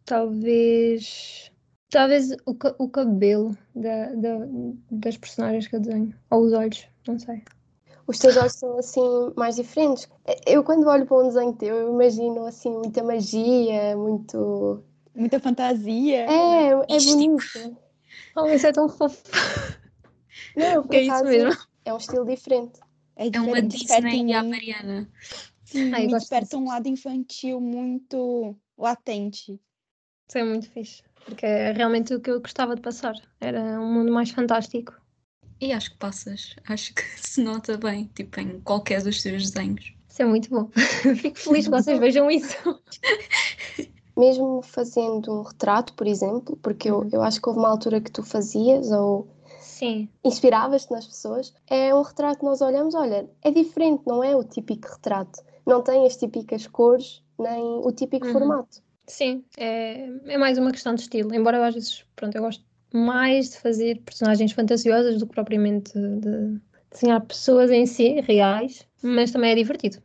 talvez 0.04 1.50
Talvez 1.94 2.32
o, 2.44 2.56
o 2.78 2.88
cabelo 2.88 3.56
da, 3.72 4.06
da, 4.14 4.48
das 4.90 5.16
personagens 5.16 5.68
que 5.68 5.76
eu 5.76 5.80
desenho. 5.80 6.12
Ou 6.28 6.42
os 6.42 6.52
olhos, 6.52 6.88
não 7.06 7.16
sei. 7.20 7.44
Os 8.08 8.18
teus 8.18 8.36
olhos 8.36 8.54
são 8.54 8.76
assim 8.76 9.32
mais 9.36 9.54
diferentes. 9.54 10.08
Eu 10.44 10.64
quando 10.64 10.88
olho 10.88 11.06
para 11.06 11.18
um 11.18 11.28
desenho 11.28 11.52
teu, 11.52 11.76
eu 11.76 11.92
imagino 11.94 12.46
assim 12.46 12.72
muita 12.72 13.00
magia, 13.04 13.96
muito. 13.96 14.82
Muita 15.14 15.38
fantasia. 15.38 16.26
É, 16.28 16.70
é 16.70 16.98
bonito. 16.98 17.76
Oh, 18.36 18.46
isso 18.46 18.66
é 18.66 18.72
tão 18.72 18.88
fofo. 18.88 19.22
Não, 20.56 20.82
porque 20.82 20.96
é 20.96 21.02
isso 21.02 21.24
mesmo. 21.24 21.62
É 21.84 21.92
um 21.92 21.98
estilo 21.98 22.24
diferente. 22.24 22.80
É, 23.16 23.28
é 23.28 23.40
uma 23.40 23.62
Disney 23.62 24.26
e 24.26 24.32
a 24.32 24.42
Mariana. 24.42 25.08
Sim, 25.64 25.92
Ai, 25.94 26.06
me 26.06 26.12
desperta 26.12 26.56
um 26.56 26.66
lado 26.66 26.88
infantil 26.88 27.60
muito 27.60 28.56
latente. 28.76 29.60
Isso 30.28 30.38
é 30.38 30.44
muito 30.44 30.70
fixe 30.70 31.02
porque 31.24 31.46
é 31.46 31.72
realmente 31.72 32.14
o 32.14 32.20
que 32.20 32.30
eu 32.30 32.40
gostava 32.40 32.76
de 32.76 32.82
passar. 32.82 33.14
Era 33.40 33.80
um 33.80 33.92
mundo 33.92 34.12
mais 34.12 34.30
fantástico. 34.30 34.94
E 35.60 35.72
acho 35.72 35.92
que 35.92 35.96
passas, 35.96 36.54
acho 36.68 36.94
que 36.94 37.02
se 37.16 37.42
nota 37.42 37.76
bem, 37.76 38.10
tipo, 38.14 38.38
em 38.40 38.60
qualquer 38.60 39.02
dos 39.02 39.22
teus 39.22 39.50
desenhos. 39.50 39.94
Isso 40.08 40.22
é 40.22 40.24
muito 40.24 40.48
bom. 40.50 40.70
Fico 41.16 41.38
feliz 41.38 41.64
que 41.64 41.70
vocês 41.70 41.98
vejam 41.98 42.30
isso. 42.30 42.56
Mesmo 44.16 44.62
fazendo 44.62 45.32
um 45.32 45.42
retrato, 45.42 45.92
por 45.94 46.06
exemplo, 46.06 46.56
porque 46.62 46.90
eu, 46.90 47.00
uhum. 47.00 47.08
eu 47.12 47.22
acho 47.22 47.40
que 47.40 47.48
houve 47.48 47.58
uma 47.58 47.70
altura 47.70 48.00
que 48.00 48.10
tu 48.10 48.22
fazias 48.22 48.90
ou 48.90 49.28
inspiravas-te 50.24 50.90
nas 50.90 51.06
pessoas, 51.06 51.52
é 51.68 51.94
um 51.94 52.02
retrato 52.02 52.38
que 52.38 52.44
nós 52.44 52.60
olhamos, 52.60 52.94
olha, 52.94 53.28
é 53.42 53.50
diferente, 53.50 54.02
não 54.06 54.22
é 54.22 54.34
o 54.34 54.44
típico 54.44 54.88
retrato. 54.88 55.42
Não 55.66 55.82
tem 55.82 56.06
as 56.06 56.16
típicas 56.16 56.66
cores, 56.66 57.22
nem 57.38 57.62
o 57.62 57.90
típico 57.92 58.26
uhum. 58.26 58.32
formato. 58.32 58.82
Sim, 59.06 59.44
é, 59.58 60.08
é 60.26 60.38
mais 60.38 60.56
uma 60.56 60.70
questão 60.70 60.94
de 60.94 61.02
estilo. 61.02 61.34
Embora 61.34 61.58
eu 61.58 61.64
às 61.64 61.74
vezes, 61.74 62.04
pronto, 62.16 62.34
eu 62.34 62.42
gosto 62.42 62.64
mais 62.92 63.50
de 63.50 63.58
fazer 63.58 64.00
personagens 64.02 64.52
fantasiosas 64.52 65.18
do 65.18 65.26
que 65.26 65.34
propriamente 65.34 65.92
de 65.92 66.60
desenhar 66.90 67.20
pessoas 67.22 67.70
em 67.70 67.86
si, 67.86 68.20
reais, 68.20 68.86
mas 69.02 69.30
também 69.30 69.50
é 69.50 69.54
divertido. 69.54 69.98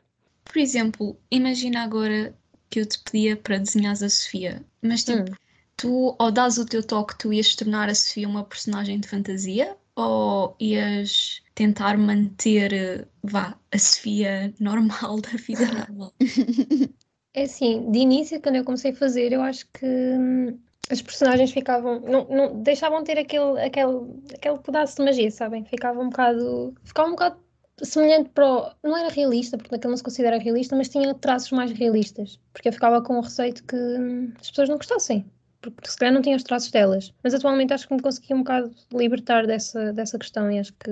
Por 0.44 0.58
exemplo, 0.58 1.16
imagina 1.30 1.84
agora 1.84 2.34
que 2.70 2.80
eu 2.80 2.86
te 2.86 3.00
pedia 3.00 3.36
para 3.36 3.58
desenhares 3.58 4.04
a 4.04 4.10
Sofia, 4.10 4.64
mas 4.82 5.04
tipo, 5.04 5.22
hum. 5.22 5.36
tu 5.76 6.16
ao 6.20 6.32
dás 6.32 6.58
o 6.58 6.66
teu 6.66 6.84
toque, 6.84 7.18
tu 7.18 7.34
ias 7.34 7.56
tornar 7.56 7.90
a 7.90 7.96
Sofia 7.96 8.28
uma 8.28 8.44
personagem 8.44 9.00
de 9.00 9.08
fantasia 9.08 9.76
ou 9.96 10.56
ias 10.60 11.42
tentar 11.56 11.98
manter, 11.98 13.08
vá, 13.24 13.58
a 13.72 13.78
Sofia 13.78 14.54
normal 14.60 15.20
da 15.22 15.30
vida 15.30 15.66
normal? 15.66 16.14
É 17.32 17.44
assim, 17.44 17.92
de 17.92 18.00
início, 18.00 18.42
quando 18.42 18.56
eu 18.56 18.64
comecei 18.64 18.92
a 18.92 18.96
fazer, 18.96 19.32
eu 19.32 19.42
acho 19.44 19.68
que 19.72 19.86
hum, 19.86 20.60
as 20.90 21.02
personagens 21.02 21.52
ficavam. 21.52 22.00
Não, 22.00 22.28
não, 22.28 22.64
deixavam 22.64 23.04
ter 23.04 23.20
aquele, 23.20 23.62
aquele, 23.62 24.00
aquele 24.34 24.58
pedaço 24.58 24.98
de 24.98 25.04
magia, 25.04 25.30
sabem? 25.30 25.64
Ficavam 25.64 26.06
um 26.06 26.10
bocado. 26.10 26.74
Ficavam 26.84 27.12
um 27.12 27.16
bocado 27.16 27.40
semelhante 27.84 28.30
para 28.30 28.46
o... 28.46 28.72
Não 28.84 28.98
era 28.98 29.10
realista, 29.10 29.58
porque 29.58 29.74
naquele 29.74 29.92
não 29.92 29.98
se 29.98 30.04
considera 30.04 30.38
realista, 30.38 30.76
mas 30.76 30.90
tinha 30.90 31.14
traços 31.14 31.52
mais 31.52 31.72
realistas. 31.72 32.40
Porque 32.54 32.70
eu 32.70 32.74
ficava 32.74 33.02
com 33.02 33.18
o 33.18 33.22
receio 33.22 33.54
de 33.54 33.64
que 33.64 33.76
hum, 33.76 34.32
as 34.40 34.50
pessoas 34.50 34.70
não 34.70 34.78
gostassem. 34.78 35.26
Porque 35.62 35.90
se 35.90 35.98
calhar 35.98 36.14
não 36.14 36.22
tinha 36.22 36.38
os 36.38 36.44
traços 36.44 36.72
delas. 36.72 37.14
Mas 37.24 37.34
atualmente 37.34 37.74
acho 37.74 37.88
que 37.88 37.94
me 37.94 38.02
consegui 38.02 38.34
um 38.34 38.40
bocado 38.40 38.72
libertar 38.94 39.46
dessa, 39.46 39.94
dessa 39.94 40.18
questão 40.18 40.52
e 40.52 40.60
acho 40.60 40.74
que... 40.74 40.92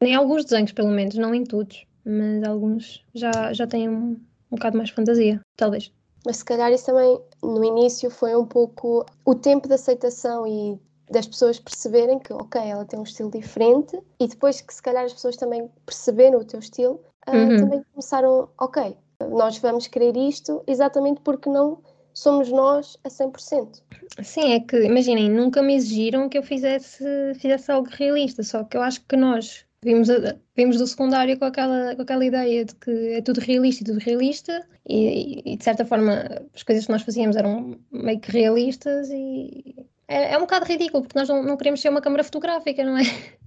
Nem 0.00 0.14
alguns 0.14 0.44
desenhos, 0.44 0.72
pelo 0.72 0.90
menos, 0.90 1.14
não 1.14 1.34
em 1.34 1.44
todos. 1.44 1.86
Mas 2.04 2.42
alguns 2.42 3.04
já, 3.14 3.52
já 3.52 3.66
têm 3.66 3.88
um, 3.88 4.20
um 4.50 4.56
bocado 4.56 4.76
mais 4.76 4.90
fantasia, 4.90 5.40
talvez. 5.56 5.92
Mas 6.24 6.38
se 6.38 6.44
calhar 6.44 6.72
isso 6.72 6.86
também, 6.86 7.20
no 7.42 7.64
início, 7.64 8.10
foi 8.10 8.36
um 8.36 8.46
pouco 8.46 9.04
o 9.24 9.34
tempo 9.34 9.68
de 9.68 9.74
aceitação 9.74 10.46
e 10.46 10.78
das 11.12 11.26
pessoas 11.26 11.60
perceberem 11.60 12.18
que, 12.18 12.32
ok, 12.32 12.60
ela 12.60 12.84
tem 12.84 12.98
um 12.98 13.04
estilo 13.04 13.30
diferente 13.30 13.98
e 14.18 14.26
depois 14.26 14.60
que 14.60 14.74
se 14.74 14.82
calhar 14.82 15.04
as 15.04 15.12
pessoas 15.12 15.36
também 15.36 15.70
perceberam 15.86 16.40
o 16.40 16.44
teu 16.44 16.58
estilo, 16.58 17.00
uh, 17.28 17.36
uhum. 17.36 17.56
também 17.58 17.84
começaram, 17.92 18.48
ok, 18.58 18.96
nós 19.30 19.58
vamos 19.58 19.86
querer 19.86 20.16
isto 20.16 20.62
exatamente 20.66 21.20
porque 21.20 21.48
não 21.48 21.78
somos 22.14 22.50
nós 22.50 22.98
a 23.04 23.08
100%. 23.08 23.82
Sim, 24.22 24.52
é 24.52 24.60
que, 24.60 24.84
imaginem, 24.84 25.30
nunca 25.30 25.62
me 25.62 25.74
exigiram 25.74 26.28
que 26.28 26.36
eu 26.36 26.42
fizesse, 26.42 27.04
fizesse 27.36 27.70
algo 27.70 27.88
realista, 27.90 28.42
só 28.42 28.64
que 28.64 28.76
eu 28.76 28.82
acho 28.82 29.00
que 29.06 29.16
nós 29.16 29.64
vimos, 29.82 30.08
vimos 30.56 30.78
do 30.78 30.86
secundário 30.86 31.38
com 31.38 31.44
aquela, 31.44 31.94
com 31.96 32.02
aquela 32.02 32.24
ideia 32.24 32.64
de 32.64 32.74
que 32.74 32.90
é 33.14 33.22
tudo 33.22 33.40
realista 33.40 33.82
e 33.82 33.86
tudo 33.86 33.98
realista, 33.98 34.66
e, 34.88 35.52
e, 35.52 35.56
de 35.56 35.64
certa 35.64 35.84
forma 35.84 36.24
as 36.54 36.62
coisas 36.62 36.86
que 36.86 36.92
nós 36.92 37.02
fazíamos 37.02 37.36
eram 37.36 37.78
meio 37.90 38.20
que 38.20 38.30
realistas 38.30 39.08
e 39.10 39.81
é, 40.12 40.32
é 40.32 40.36
um 40.36 40.42
bocado 40.42 40.66
ridículo, 40.66 41.02
porque 41.02 41.18
nós 41.18 41.28
não, 41.28 41.42
não 41.42 41.56
queremos 41.56 41.80
ser 41.80 41.88
uma 41.88 42.00
câmara 42.00 42.22
fotográfica, 42.22 42.84
não 42.84 42.98
é? 42.98 43.04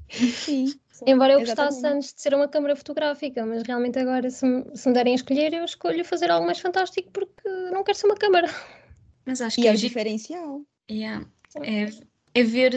Sim. 0.10 0.74
Embora 1.06 1.34
eu 1.34 1.40
gostasse 1.40 1.86
antes 1.86 2.14
de 2.14 2.22
ser 2.22 2.34
uma 2.34 2.48
câmara 2.48 2.76
fotográfica, 2.76 3.46
mas 3.46 3.64
realmente 3.64 4.00
agora, 4.00 4.30
se 4.30 4.46
me, 4.46 4.66
se 4.76 4.88
me 4.88 4.94
derem 4.94 5.14
a 5.14 5.16
escolher, 5.16 5.54
eu 5.54 5.66
escolho 5.66 6.06
fazer 6.06 6.32
algo 6.32 6.46
mais 6.46 6.60
fantástico 6.60 7.10
porque 7.12 7.50
não 7.72 7.84
quero 7.84 7.98
ser 7.98 8.06
uma 8.08 8.16
câmara. 8.16 8.50
Mas 9.26 9.42
acho 9.42 9.56
que 9.58 9.64
e 9.64 9.68
é, 9.68 9.72
é 9.72 9.74
o 9.74 9.78
diferencial. 9.78 10.62
Yeah. 10.90 11.26
É, 11.62 11.90
é 12.34 12.44
ver, 12.44 12.74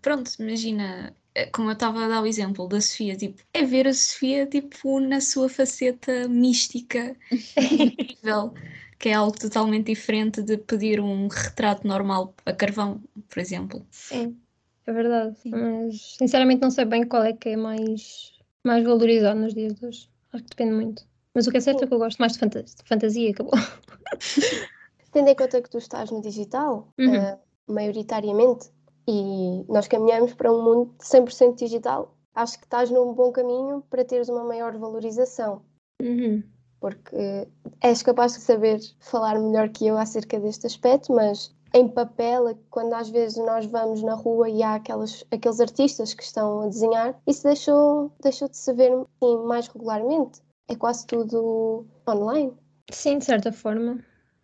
pronto, 0.00 0.30
imagina, 0.40 1.14
é, 1.34 1.46
como 1.46 1.70
eu 1.70 1.74
estava 1.74 2.04
a 2.04 2.08
dar 2.08 2.22
o 2.22 2.26
exemplo 2.26 2.66
da 2.66 2.80
Sofia, 2.80 3.16
tipo, 3.16 3.42
é 3.54 3.64
ver 3.64 3.86
a 3.86 3.94
Sofia 3.94 4.46
tipo 4.46 5.00
na 5.00 5.20
sua 5.20 5.48
faceta 5.48 6.28
mística 6.28 7.16
incrível 7.78 8.52
que 9.02 9.08
é 9.08 9.14
algo 9.14 9.36
totalmente 9.36 9.86
diferente 9.86 10.40
de 10.42 10.56
pedir 10.56 11.00
um 11.00 11.26
retrato 11.26 11.84
normal 11.84 12.32
a 12.46 12.52
carvão, 12.52 13.02
por 13.28 13.40
exemplo. 13.40 13.84
Sim, 13.90 14.40
é 14.86 14.92
verdade. 14.92 15.36
Sim. 15.40 15.50
Mas 15.50 16.14
sinceramente 16.18 16.62
não 16.62 16.70
sei 16.70 16.84
bem 16.84 17.04
qual 17.04 17.24
é 17.24 17.32
que 17.32 17.48
é 17.48 17.56
mais, 17.56 18.32
mais 18.62 18.84
valorizado 18.84 19.40
nos 19.40 19.54
dias 19.54 19.74
de 19.74 19.86
hoje. 19.86 20.08
Acho 20.32 20.44
que 20.44 20.50
depende 20.50 20.74
muito. 20.74 21.04
Mas 21.34 21.48
o 21.48 21.50
que 21.50 21.56
é 21.56 21.60
certo 21.60 21.82
é 21.82 21.86
que 21.88 21.92
eu 21.92 21.98
gosto 21.98 22.20
mais 22.20 22.34
de, 22.34 22.38
fantasia, 22.38 22.76
de 22.76 22.88
fantasia 22.88 23.30
acabou. 23.32 23.54
Tendo 25.10 25.28
em 25.28 25.34
conta 25.34 25.60
que 25.60 25.68
tu 25.68 25.78
estás 25.78 26.08
no 26.12 26.22
digital, 26.22 26.94
uhum. 26.96 27.18
uh, 27.18 27.38
maioritariamente, 27.66 28.70
e 29.08 29.64
nós 29.68 29.88
caminhamos 29.88 30.32
para 30.34 30.52
um 30.52 30.62
mundo 30.62 30.94
de 30.96 31.04
100% 31.04 31.56
digital, 31.56 32.16
acho 32.36 32.56
que 32.56 32.66
estás 32.66 32.88
num 32.88 33.12
bom 33.14 33.32
caminho 33.32 33.82
para 33.90 34.04
teres 34.04 34.28
uma 34.28 34.44
maior 34.44 34.78
valorização. 34.78 35.64
Uhum 36.00 36.44
porque 36.82 37.46
és 37.80 38.02
capaz 38.02 38.32
de 38.32 38.40
saber 38.40 38.80
falar 38.98 39.38
melhor 39.38 39.68
que 39.68 39.86
eu 39.86 39.96
acerca 39.96 40.40
deste 40.40 40.66
aspecto, 40.66 41.14
mas 41.14 41.54
em 41.72 41.88
papel, 41.88 42.58
quando 42.70 42.92
às 42.92 43.08
vezes 43.08 43.38
nós 43.38 43.64
vamos 43.66 44.02
na 44.02 44.14
rua 44.14 44.50
e 44.50 44.64
há 44.64 44.74
aquelas, 44.74 45.24
aqueles 45.30 45.60
artistas 45.60 46.12
que 46.12 46.24
estão 46.24 46.62
a 46.62 46.66
desenhar, 46.66 47.16
isso 47.24 47.44
deixou, 47.44 48.12
deixou 48.20 48.48
de 48.48 48.56
se 48.56 48.72
ver 48.74 48.92
assim, 48.92 49.46
mais 49.46 49.68
regularmente. 49.68 50.40
É 50.68 50.74
quase 50.74 51.06
tudo 51.06 51.86
online. 52.06 52.52
Sim, 52.90 53.18
de 53.18 53.26
certa 53.26 53.52
forma. 53.52 53.94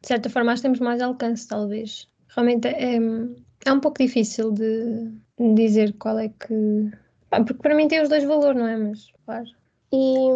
De 0.00 0.06
certa 0.06 0.30
forma, 0.30 0.54
que 0.54 0.62
temos 0.62 0.78
mais 0.78 1.02
alcance, 1.02 1.46
talvez. 1.46 2.08
Realmente 2.28 2.68
é, 2.68 2.98
é 3.66 3.72
um 3.72 3.80
pouco 3.80 3.98
difícil 3.98 4.52
de 4.52 5.12
dizer 5.54 5.94
qual 5.98 6.18
é 6.20 6.28
que. 6.28 6.90
porque 7.30 7.54
para 7.54 7.74
mim 7.74 7.88
tem 7.88 8.00
os 8.00 8.08
dois 8.08 8.22
valores, 8.22 8.60
não 8.60 8.68
é? 8.68 8.76
Mas, 8.76 9.10
claro, 9.26 9.48
e 9.92 10.28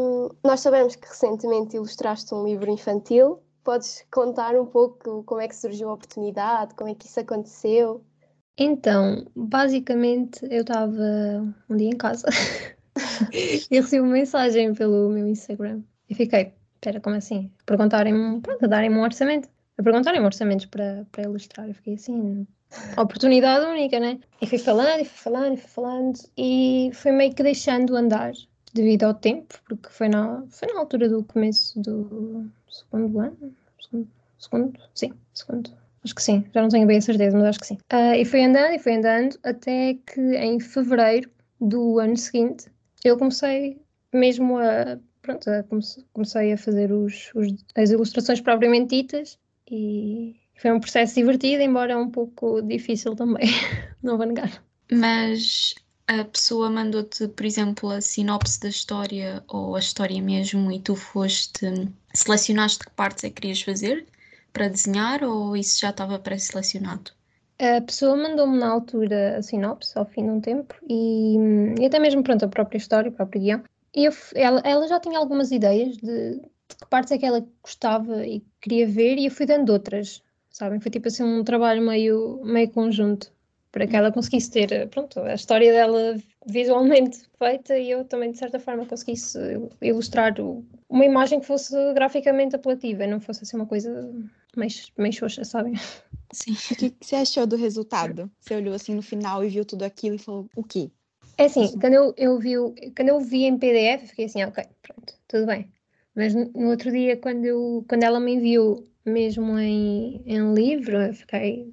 nós 0.43 0.61
sabemos 0.61 0.97
que 0.97 1.07
recentemente 1.07 1.77
ilustraste 1.77 2.35
um 2.35 2.45
livro 2.45 2.71
infantil. 2.71 3.43
Podes 3.63 4.05
contar 4.11 4.57
um 4.57 4.67
pouco 4.67 5.23
como 5.25 5.41
é 5.41 5.49
que 5.49 5.55
surgiu 5.55 5.91
a 5.91 5.95
oportunidade, 5.95 6.75
como 6.75 6.91
é 6.91 6.95
que 6.95 7.07
isso 7.07 7.21
aconteceu? 7.21 8.03
Então, 8.59 9.25
basicamente, 9.35 10.45
eu 10.51 10.63
estava 10.63 11.55
um 11.71 11.77
dia 11.77 11.89
em 11.89 11.97
casa 11.97 12.27
e 13.33 13.65
recebi 13.71 14.01
uma 14.01 14.13
mensagem 14.13 14.75
pelo 14.75 15.09
meu 15.09 15.27
Instagram 15.27 15.83
e 16.09 16.15
fiquei, 16.15 16.53
espera, 16.75 17.01
como 17.01 17.17
assim? 17.17 17.51
Perguntarem-me, 17.65 18.41
pronto, 18.41 18.65
a 18.65 18.69
darem-me 18.69 18.97
um 18.97 19.03
orçamento, 19.03 19.49
a 19.79 19.83
perguntarem-me 19.83 20.27
orçamentos 20.27 20.67
para, 20.67 21.07
para 21.11 21.23
ilustrar. 21.23 21.69
Eu 21.69 21.75
fiquei 21.75 21.95
assim, 21.95 22.47
oportunidade 22.99 23.65
única, 23.65 23.99
né? 24.01 24.19
E 24.41 24.47
fui 24.47 24.59
falando, 24.59 25.01
e 25.01 25.05
fui 25.05 25.19
falando, 25.19 25.55
e 25.55 25.57
fui 25.57 25.71
falando, 25.71 26.19
e 26.37 26.91
fui 26.95 27.13
meio 27.13 27.35
que 27.35 27.43
deixando 27.43 27.97
andar 27.97 28.33
devido 28.73 29.05
ao 29.05 29.15
tempo, 29.15 29.55
porque 29.67 29.89
foi 29.91 30.09
na, 30.09 30.45
foi 30.49 30.73
na 30.73 30.81
altura 30.81 31.09
do 31.09 31.23
começo 31.25 31.79
do 31.81 32.47
segundo 32.69 33.21
ano, 33.21 33.55
segundo, 33.81 34.09
segundo 34.39 34.81
sim, 34.95 35.13
segundo, 35.35 35.71
acho 36.05 36.15
que 36.15 36.23
sim, 36.23 36.45
já 36.53 36.63
não 36.63 36.69
tenho 36.69 36.87
bem 36.87 36.99
a 36.99 37.03
certeza, 37.03 37.37
mas 37.37 37.49
acho 37.49 37.61
que 37.61 37.67
sim. 37.67 37.79
Uh, 37.93 38.15
e 38.17 38.25
foi 38.25 38.45
andando, 38.45 38.75
e 38.75 38.79
foi 38.79 38.95
andando, 38.95 39.39
até 39.43 39.95
que 39.95 40.21
em 40.21 40.59
fevereiro 40.59 41.31
do 41.61 41.99
ano 41.99 42.17
seguinte, 42.17 42.67
eu 43.05 43.19
comecei 43.19 43.81
mesmo 44.13 44.59
a, 44.59 44.99
pronto, 45.21 45.49
a 45.51 45.65
comecei 46.13 46.53
a 46.53 46.59
fazer 46.59 46.93
os, 46.93 47.31
os, 47.35 47.53
as 47.75 47.91
ilustrações 47.91 48.41
propriamente 48.41 48.97
ditas, 48.97 49.39
e 49.71 50.37
foi 50.57 50.73
um 50.73 50.81
processo 50.81 51.15
divertido, 51.15 51.63
embora 51.63 51.99
um 51.99 52.11
pouco 52.11 52.61
difícil 52.63 53.15
também, 53.15 53.47
não 54.03 54.17
vou 54.17 54.27
negar. 54.27 54.63
Mas 54.91 55.75
a 56.21 56.25
pessoa 56.25 56.71
mandou-te, 56.71 57.29
por 57.29 57.47
exemplo, 57.47 57.91
a 57.91 58.01
sinopse 58.01 58.61
da 58.61 58.69
história 58.69 59.43
ou 59.49 59.77
a 59.77 59.79
história 59.79 60.21
mesmo 60.21 60.71
e 60.71 60.81
tu 60.81 60.95
foste, 60.95 61.67
selecionaste 62.15 62.85
que 62.85 62.91
partes 62.93 63.25
é 63.25 63.29
que 63.29 63.41
querias 63.41 63.63
fazer 63.63 64.07
para 64.53 64.69
desenhar 64.69 65.23
ou 65.25 65.57
isso 65.57 65.81
já 65.81 65.91
estava 65.91 66.19
pré-selecionado? 66.19 67.13
A 67.59 67.81
pessoa 67.81 68.17
mandou-me 68.17 68.59
na 68.59 68.69
altura 68.69 69.39
a 69.39 69.43
sinopse, 69.43 69.97
ao 69.97 70.05
fim 70.05 70.25
de 70.25 70.31
um 70.31 70.41
tempo, 70.41 70.75
e, 70.89 71.37
e 71.81 71.87
até 71.87 71.99
mesmo, 71.99 72.23
pronto, 72.23 72.45
a 72.45 72.49
própria 72.49 72.79
história, 72.79 73.11
o 73.11 73.15
próprio 73.15 73.41
guião. 73.41 73.63
E 73.95 74.05
eu, 74.05 74.13
ela, 74.35 74.61
ela 74.65 74.89
já 74.89 74.99
tinha 74.99 75.19
algumas 75.19 75.53
ideias 75.53 75.97
de, 75.97 76.41
de 76.41 76.77
que 76.81 76.87
partes 76.91 77.13
é 77.13 77.19
que 77.19 77.27
ela 77.27 77.47
gostava 77.63 78.27
e 78.27 78.43
queria 78.61 78.87
ver, 78.87 79.17
e 79.17 79.27
eu 79.27 79.31
fui 79.31 79.47
dando 79.47 79.73
outras, 79.73 80.23
sabem? 80.51 80.81
Foi 80.81 80.91
tipo 80.91 81.09
assim 81.09 81.23
um 81.23 81.45
trabalho 81.45 81.83
meio, 81.83 82.41
meio 82.43 82.69
conjunto 82.71 83.33
para 83.73 83.87
que 83.87 83.97
ela 83.97 84.13
conseguisse 84.13 84.51
ter 84.51 84.89
pronto, 84.91 85.19
a 85.21 85.35
história 85.35 85.73
dela 85.73 86.17
visualmente 86.47 87.23
feita 87.39 87.77
e 87.79 87.91
eu 87.91 88.05
também, 88.05 88.31
de 88.31 88.39
certa 88.39 88.61
forma, 88.61 88.87
conseguisse 88.87 89.39
ilustrar 89.81 90.35
uma 90.89 91.05
imagem 91.05 91.41
que 91.41 91.47
fosse 91.47 91.75
graficamente 91.95 92.55
apelativa, 92.55 93.07
não 93.07 93.19
fosse 93.19 93.43
assim 93.43 93.57
uma 93.57 93.67
coisa 93.67 94.13
meio, 94.55 94.71
meio 94.97 95.13
xoxa, 95.13 95.43
sabem? 95.43 95.75
Sim. 96.33 96.53
O 96.53 96.77
que, 96.77 96.91
que 96.91 97.07
você 97.07 97.17
achou 97.17 97.47
do 97.47 97.57
resultado? 97.57 98.31
Você 98.41 98.55
olhou 98.55 98.75
assim 98.75 98.95
no 98.95 99.03
final 99.03 99.43
e 99.43 99.49
viu 99.49 99.65
tudo 99.65 99.83
aquilo 99.85 100.17
e 100.17 100.19
falou 100.19 100.49
o 100.55 100.63
quê? 100.63 100.91
É 101.39 101.47
assim, 101.47 101.79
quando 101.81 101.95
eu, 101.95 102.15
eu, 102.17 102.39
vi, 102.39 102.55
quando 102.95 103.09
eu 103.09 103.21
vi 103.21 103.45
em 103.45 103.59
PDF, 103.59 104.09
fiquei 104.09 104.27
assim, 104.27 104.45
ok, 104.45 104.65
pronto, 104.83 105.15
tudo 105.27 105.47
bem. 105.47 105.69
Mas 106.15 106.35
no, 106.35 106.51
no 106.55 106.69
outro 106.71 106.91
dia, 106.91 107.17
quando, 107.17 107.45
eu, 107.45 107.85
quando 107.89 108.03
ela 108.03 108.21
me 108.21 108.35
enviou 108.35 108.85
mesmo 109.05 109.59
em, 109.59 110.23
em 110.27 110.55
livro, 110.55 110.97
eu 110.99 111.15
fiquei, 111.15 111.73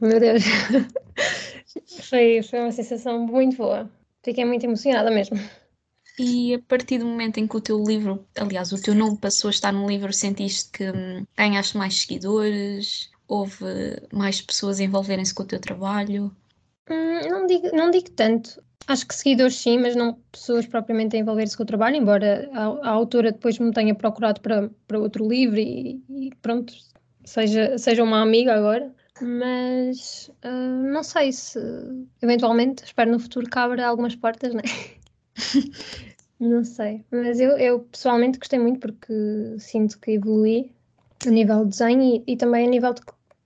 meu 0.00 0.20
Deus. 0.20 0.42
foi, 2.08 2.42
foi 2.42 2.60
uma 2.60 2.72
sensação 2.72 3.26
muito 3.26 3.56
boa. 3.56 3.90
Fiquei 4.22 4.44
muito 4.44 4.64
emocionada 4.64 5.10
mesmo. 5.10 5.38
E 6.18 6.54
a 6.54 6.58
partir 6.60 6.98
do 6.98 7.06
momento 7.06 7.38
em 7.38 7.46
que 7.46 7.56
o 7.56 7.60
teu 7.60 7.82
livro, 7.82 8.24
aliás, 8.38 8.72
o 8.72 8.80
teu 8.80 8.94
nome 8.94 9.18
passou 9.18 9.48
a 9.48 9.50
estar 9.50 9.72
no 9.72 9.86
livro, 9.86 10.12
sentiste 10.12 10.70
que 10.70 10.90
hum, 10.90 11.26
ganhaste 11.36 11.76
mais 11.76 12.00
seguidores? 12.00 13.10
Houve 13.26 13.64
mais 14.12 14.40
pessoas 14.40 14.78
a 14.78 14.84
envolverem-se 14.84 15.34
com 15.34 15.42
o 15.42 15.46
teu 15.46 15.60
trabalho? 15.60 16.34
Hum, 16.88 17.28
não, 17.28 17.46
digo, 17.46 17.74
não 17.74 17.90
digo 17.90 18.10
tanto. 18.10 18.62
Acho 18.86 19.06
que 19.06 19.14
seguidores 19.14 19.56
sim, 19.56 19.78
mas 19.78 19.96
não 19.96 20.18
pessoas 20.30 20.66
propriamente 20.66 21.16
a 21.16 21.18
envolver-se 21.18 21.56
com 21.56 21.62
o 21.62 21.66
trabalho, 21.66 21.96
embora 21.96 22.48
a, 22.52 22.64
a, 22.88 22.90
autora 22.90 23.32
depois 23.32 23.58
me 23.58 23.72
tenha 23.72 23.94
procurado 23.94 24.40
para, 24.40 24.70
para 24.86 24.98
outro 24.98 25.26
livro 25.26 25.58
e, 25.58 26.04
e 26.08 26.30
pronto, 26.42 26.74
seja, 27.24 27.78
seja 27.78 28.04
uma 28.04 28.20
amiga 28.20 28.54
agora 28.54 28.94
mas 29.20 30.30
uh, 30.44 30.92
não 30.92 31.02
sei 31.02 31.32
se 31.32 31.58
eventualmente, 32.20 32.84
espero 32.84 33.10
no 33.10 33.20
futuro 33.20 33.48
que 33.48 33.58
abra 33.58 33.86
algumas 33.86 34.16
portas, 34.16 34.54
né? 34.54 34.62
não 36.40 36.64
sei, 36.64 37.04
mas 37.10 37.38
eu, 37.40 37.50
eu 37.58 37.80
pessoalmente 37.80 38.38
gostei 38.38 38.58
muito 38.58 38.80
porque 38.80 39.14
sinto 39.58 39.98
que 40.00 40.12
evolui 40.12 40.72
a 41.26 41.30
nível 41.30 41.64
de 41.64 41.70
desenho 41.70 42.02
e, 42.02 42.24
e 42.26 42.36
também 42.36 42.66
a 42.66 42.70
nível 42.70 42.92
de, 42.92 43.02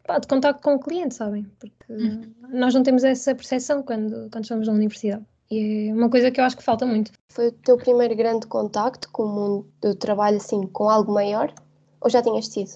pá, 0.07 0.19
de 0.19 0.27
contato 0.27 0.63
com 0.63 0.75
o 0.75 0.81
cliente, 0.81 1.15
sabem? 1.15 1.47
Porque 1.59 1.93
uhum. 1.93 2.33
nós 2.49 2.75
não 2.75 2.83
temos 2.83 3.05
essa 3.05 3.35
percepção 3.35 3.83
quando, 3.83 4.31
quando 4.31 4.45
estamos 4.45 4.67
na 4.67 4.75
universidade. 4.75 5.25
E 5.51 5.89
é 5.89 5.95
uma 5.95 6.11
coisa 6.11 6.31
que 6.31 6.41
eu 6.41 6.45
acho 6.45 6.57
que 6.57 6.63
falta 6.63 6.85
muito. 6.85 7.13
Foi 7.33 7.49
o 7.49 7.53
teu 7.53 7.77
primeiro 7.79 8.15
grande 8.15 8.47
contacto 8.47 9.09
com 9.11 9.23
o 9.23 9.29
mundo 9.29 9.67
do 9.81 9.95
trabalho, 9.95 10.37
assim, 10.37 10.67
com 10.67 10.91
algo 10.91 11.13
maior? 11.13 11.53
Ou 12.01 12.11
já 12.11 12.23
tinhas 12.23 12.49
tido? 12.49 12.71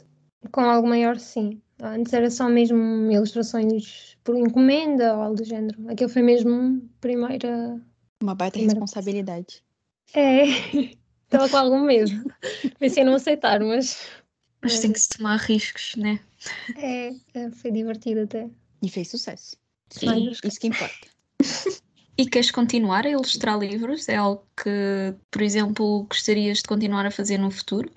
Com 0.51 0.63
algo 0.63 0.89
maior, 0.89 1.19
sim. 1.19 1.61
Antes 1.83 2.13
era 2.13 2.31
só 2.31 2.49
mesmo 2.49 3.11
ilustrações 3.11 4.17
por 4.23 4.37
encomenda 4.37 5.17
ou 5.17 5.23
algo 5.23 5.37
do 5.37 5.45
género. 5.45 5.77
Aquilo 5.89 6.09
foi 6.09 6.23
mesmo 6.23 6.81
primeira. 7.01 7.81
Uma 8.23 8.37
baita 8.37 8.53
primeira... 8.53 8.79
responsabilidade. 8.79 9.65
É, 10.15 10.45
estava 11.25 11.49
com 11.49 11.57
algum 11.57 11.81
medo. 11.81 12.13
Pensei 12.79 13.03
em 13.03 13.07
não 13.07 13.15
aceitar, 13.15 13.59
mas. 13.61 14.07
Mas 14.63 14.79
tem 14.79 14.93
que 14.93 15.01
se 15.01 15.09
tomar 15.09 15.37
riscos, 15.41 15.97
né? 15.97 16.21
É, 16.77 17.09
é, 17.35 17.51
foi 17.51 17.73
divertido 17.73 18.21
até. 18.21 18.49
E 18.81 18.89
fez 18.89 19.09
sucesso. 19.09 19.57
Sim. 19.91 20.31
Isso 20.45 20.61
que 20.61 20.69
importa. 20.69 21.09
E 22.15 22.27
queres 22.27 22.51
continuar 22.51 23.07
a 23.07 23.11
ilustrar 23.11 23.59
livros? 23.59 24.07
É 24.07 24.17
algo 24.17 24.47
que, 24.55 25.15
por 25.31 25.41
exemplo, 25.41 26.05
gostarias 26.05 26.59
de 26.59 26.65
continuar 26.65 27.07
a 27.07 27.11
fazer 27.11 27.39
no 27.39 27.51
futuro? 27.51 27.91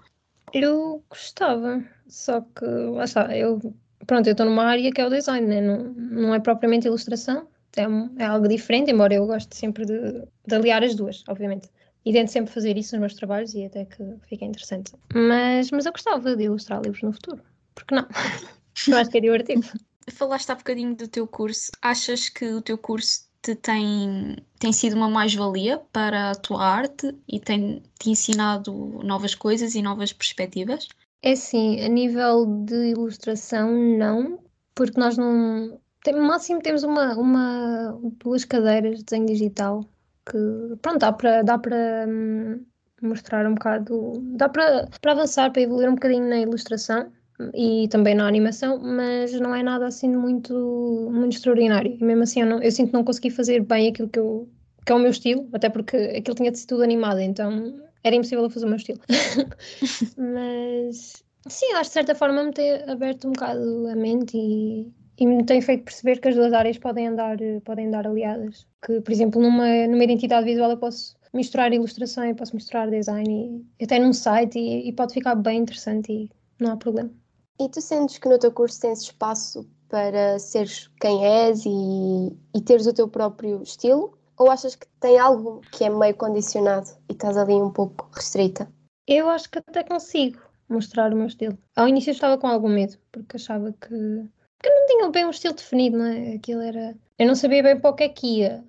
Eu 0.57 1.03
gostava, 1.09 1.83
só 2.07 2.39
que, 2.39 2.65
lá 2.65 3.03
está, 3.03 3.37
eu, 3.37 3.59
pronto, 4.07 4.25
eu 4.27 4.31
estou 4.31 4.45
numa 4.45 4.63
área 4.63 4.89
que 4.89 5.01
é 5.01 5.05
o 5.05 5.09
design, 5.09 5.45
né? 5.45 5.59
não, 5.59 5.93
não 5.93 6.33
é 6.33 6.39
propriamente 6.39 6.87
ilustração, 6.87 7.45
é, 7.75 8.23
é 8.23 8.25
algo 8.25 8.47
diferente, 8.47 8.89
embora 8.89 9.13
eu 9.13 9.27
goste 9.27 9.53
sempre 9.53 9.85
de, 9.85 10.23
de 10.47 10.55
aliar 10.55 10.81
as 10.81 10.95
duas, 10.95 11.25
obviamente. 11.27 11.69
E 12.05 12.13
tento 12.13 12.29
sempre 12.31 12.53
fazer 12.53 12.77
isso 12.77 12.95
nos 12.95 13.01
meus 13.01 13.15
trabalhos 13.15 13.53
e 13.53 13.65
até 13.65 13.83
que 13.83 14.01
fica 14.29 14.45
interessante. 14.45 14.93
Mas, 15.13 15.71
mas 15.71 15.85
eu 15.85 15.91
gostava 15.91 16.35
de 16.37 16.43
ilustrar 16.43 16.81
livros 16.81 17.01
no 17.01 17.11
futuro. 17.11 17.43
Porque 17.73 17.93
não? 17.93 18.07
eu 18.87 18.97
acho 18.97 19.09
que 19.09 19.17
é 19.17 19.21
divertido. 19.21 19.67
Falaste 20.09 20.51
há 20.51 20.55
bocadinho 20.55 20.95
do 20.95 21.07
teu 21.07 21.27
curso. 21.27 21.71
Achas 21.81 22.29
que 22.29 22.45
o 22.45 22.61
teu 22.61 22.77
curso 22.77 23.27
te 23.45 23.55
tem, 23.55 24.35
tem 24.59 24.73
sido 24.73 24.95
uma 24.95 25.07
mais-valia 25.07 25.77
para 25.93 26.31
a 26.31 26.35
tua 26.35 26.65
arte 26.65 27.15
e 27.27 27.39
tem 27.39 27.83
te 27.99 28.09
ensinado 28.09 28.73
novas 29.03 29.35
coisas 29.35 29.75
e 29.75 29.83
novas 29.83 30.11
perspectivas? 30.11 30.87
É 31.21 31.35
sim, 31.35 31.79
a 31.81 31.87
nível 31.87 32.45
de 32.65 32.91
ilustração, 32.91 33.71
não, 33.71 34.39
porque 34.73 34.99
nós 34.99 35.15
não. 35.15 35.79
Tem, 36.03 36.15
máximo 36.15 36.61
temos 36.61 36.83
uma, 36.83 37.13
uma, 37.15 37.99
duas 38.23 38.45
cadeiras 38.45 38.99
de 38.99 39.05
desenho 39.05 39.27
digital 39.27 39.81
que, 40.25 40.37
pronto, 40.81 40.99
dá 40.99 41.13
para 41.13 41.41
dá 41.43 41.57
para 41.59 42.05
hum, 42.07 42.65
mostrar 43.01 43.45
um 43.45 43.53
bocado. 43.53 44.13
dá 44.37 44.49
para, 44.49 44.87
para 45.01 45.11
avançar, 45.11 45.51
para 45.51 45.61
evoluir 45.61 45.89
um 45.89 45.95
bocadinho 45.95 46.27
na 46.27 46.39
ilustração 46.39 47.11
e 47.53 47.87
também 47.89 48.15
na 48.15 48.27
animação, 48.27 48.79
mas 48.81 49.33
não 49.39 49.53
é 49.53 49.61
nada 49.61 49.87
assim 49.87 50.09
muito, 50.09 51.09
muito 51.11 51.33
extraordinário. 51.33 51.97
E 51.99 52.03
mesmo 52.03 52.23
assim 52.23 52.41
eu, 52.41 52.47
não, 52.47 52.61
eu 52.61 52.71
sinto 52.71 52.87
que 52.87 52.93
não 52.93 53.03
consegui 53.03 53.29
fazer 53.29 53.61
bem 53.61 53.89
aquilo 53.89 54.09
que, 54.09 54.19
eu, 54.19 54.49
que 54.85 54.91
é 54.91 54.95
o 54.95 54.99
meu 54.99 55.11
estilo, 55.11 55.47
até 55.53 55.69
porque 55.69 55.97
aquilo 55.97 56.35
tinha 56.35 56.51
de 56.51 56.59
ser 56.59 56.67
tudo 56.67 56.83
animado, 56.83 57.19
então 57.19 57.81
era 58.03 58.15
impossível 58.15 58.49
fazer 58.49 58.65
o 58.65 58.69
meu 58.69 58.77
estilo. 58.77 58.99
mas 60.17 61.23
sim, 61.47 61.73
acho 61.73 61.81
que 61.81 61.87
de 61.87 61.93
certa 61.93 62.15
forma 62.15 62.43
me 62.43 62.53
tem 62.53 62.71
aberto 62.89 63.27
um 63.27 63.31
bocado 63.31 63.87
a 63.87 63.95
mente 63.95 64.37
e, 64.37 64.93
e 65.17 65.27
me 65.27 65.43
tem 65.43 65.61
feito 65.61 65.83
perceber 65.83 66.19
que 66.19 66.29
as 66.29 66.35
duas 66.35 66.53
áreas 66.53 66.77
podem 66.77 67.07
andar, 67.07 67.37
podem 67.65 67.87
andar 67.87 68.07
aliadas. 68.07 68.65
Que, 68.85 69.01
por 69.01 69.11
exemplo, 69.11 69.41
numa, 69.41 69.87
numa 69.87 70.03
identidade 70.03 70.45
visual 70.45 70.71
eu 70.71 70.77
posso 70.77 71.15
misturar 71.33 71.73
ilustração, 71.73 72.23
eu 72.25 72.35
posso 72.35 72.55
misturar 72.55 72.89
design 72.89 73.65
e 73.77 73.83
até 73.83 73.99
num 73.99 74.13
site 74.13 74.57
e, 74.57 74.87
e 74.87 74.93
pode 74.93 75.13
ficar 75.13 75.35
bem 75.35 75.59
interessante 75.59 76.11
e 76.11 76.29
não 76.59 76.71
há 76.71 76.77
problema. 76.77 77.11
E 77.59 77.69
tu 77.69 77.81
sentes 77.81 78.17
que 78.17 78.27
no 78.27 78.37
teu 78.37 78.51
curso 78.51 78.81
tens 78.81 79.01
espaço 79.01 79.67
para 79.87 80.37
seres 80.39 80.89
quem 80.99 81.25
és 81.25 81.65
e, 81.65 82.37
e 82.53 82.61
teres 82.61 82.85
o 82.85 82.93
teu 82.93 83.07
próprio 83.07 83.61
estilo? 83.63 84.17
Ou 84.37 84.51
achas 84.51 84.75
que 84.75 84.85
tem 84.99 85.17
algo 85.17 85.61
que 85.71 85.85
é 85.85 85.89
meio 85.89 86.15
condicionado 86.15 86.89
e 87.09 87.13
estás 87.13 87.37
ali 87.37 87.53
um 87.53 87.71
pouco 87.71 88.09
restrita? 88.13 88.69
Eu 89.07 89.29
acho 89.29 89.49
que 89.49 89.59
até 89.59 89.83
consigo 89.83 90.41
mostrar 90.67 91.13
o 91.13 91.15
meu 91.15 91.27
estilo. 91.27 91.57
Ao 91.75 91.87
início 91.87 92.09
eu 92.09 92.13
estava 92.13 92.37
com 92.37 92.47
algum 92.47 92.67
medo, 92.67 92.97
porque 93.11 93.37
achava 93.37 93.71
que, 93.71 93.87
que 93.87 94.69
não 94.69 94.85
tinha 94.87 95.09
bem 95.09 95.25
um 95.25 95.29
estilo 95.29 95.53
definido, 95.53 95.97
não 95.97 96.05
é? 96.05 96.35
Aquilo 96.35 96.61
era. 96.61 96.95
Eu 97.17 97.27
não 97.27 97.35
sabia 97.35 97.63
bem 97.63 97.79
para 97.79 97.89
o 97.89 97.95
que 97.95 98.03
é 98.03 98.09
que 98.09 98.39
ia. 98.39 98.65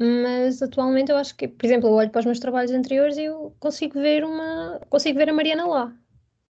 Mas 0.00 0.62
atualmente 0.62 1.10
eu 1.10 1.16
acho 1.16 1.34
que, 1.36 1.48
por 1.48 1.66
exemplo, 1.66 1.88
eu 1.88 1.94
olho 1.94 2.10
para 2.10 2.20
os 2.20 2.26
meus 2.26 2.38
trabalhos 2.38 2.70
anteriores 2.70 3.16
e 3.16 3.24
eu 3.24 3.52
consigo 3.58 3.98
ver 3.98 4.24
uma. 4.24 4.80
consigo 4.88 5.18
ver 5.18 5.30
a 5.30 5.32
Mariana 5.32 5.66
lá. 5.66 5.96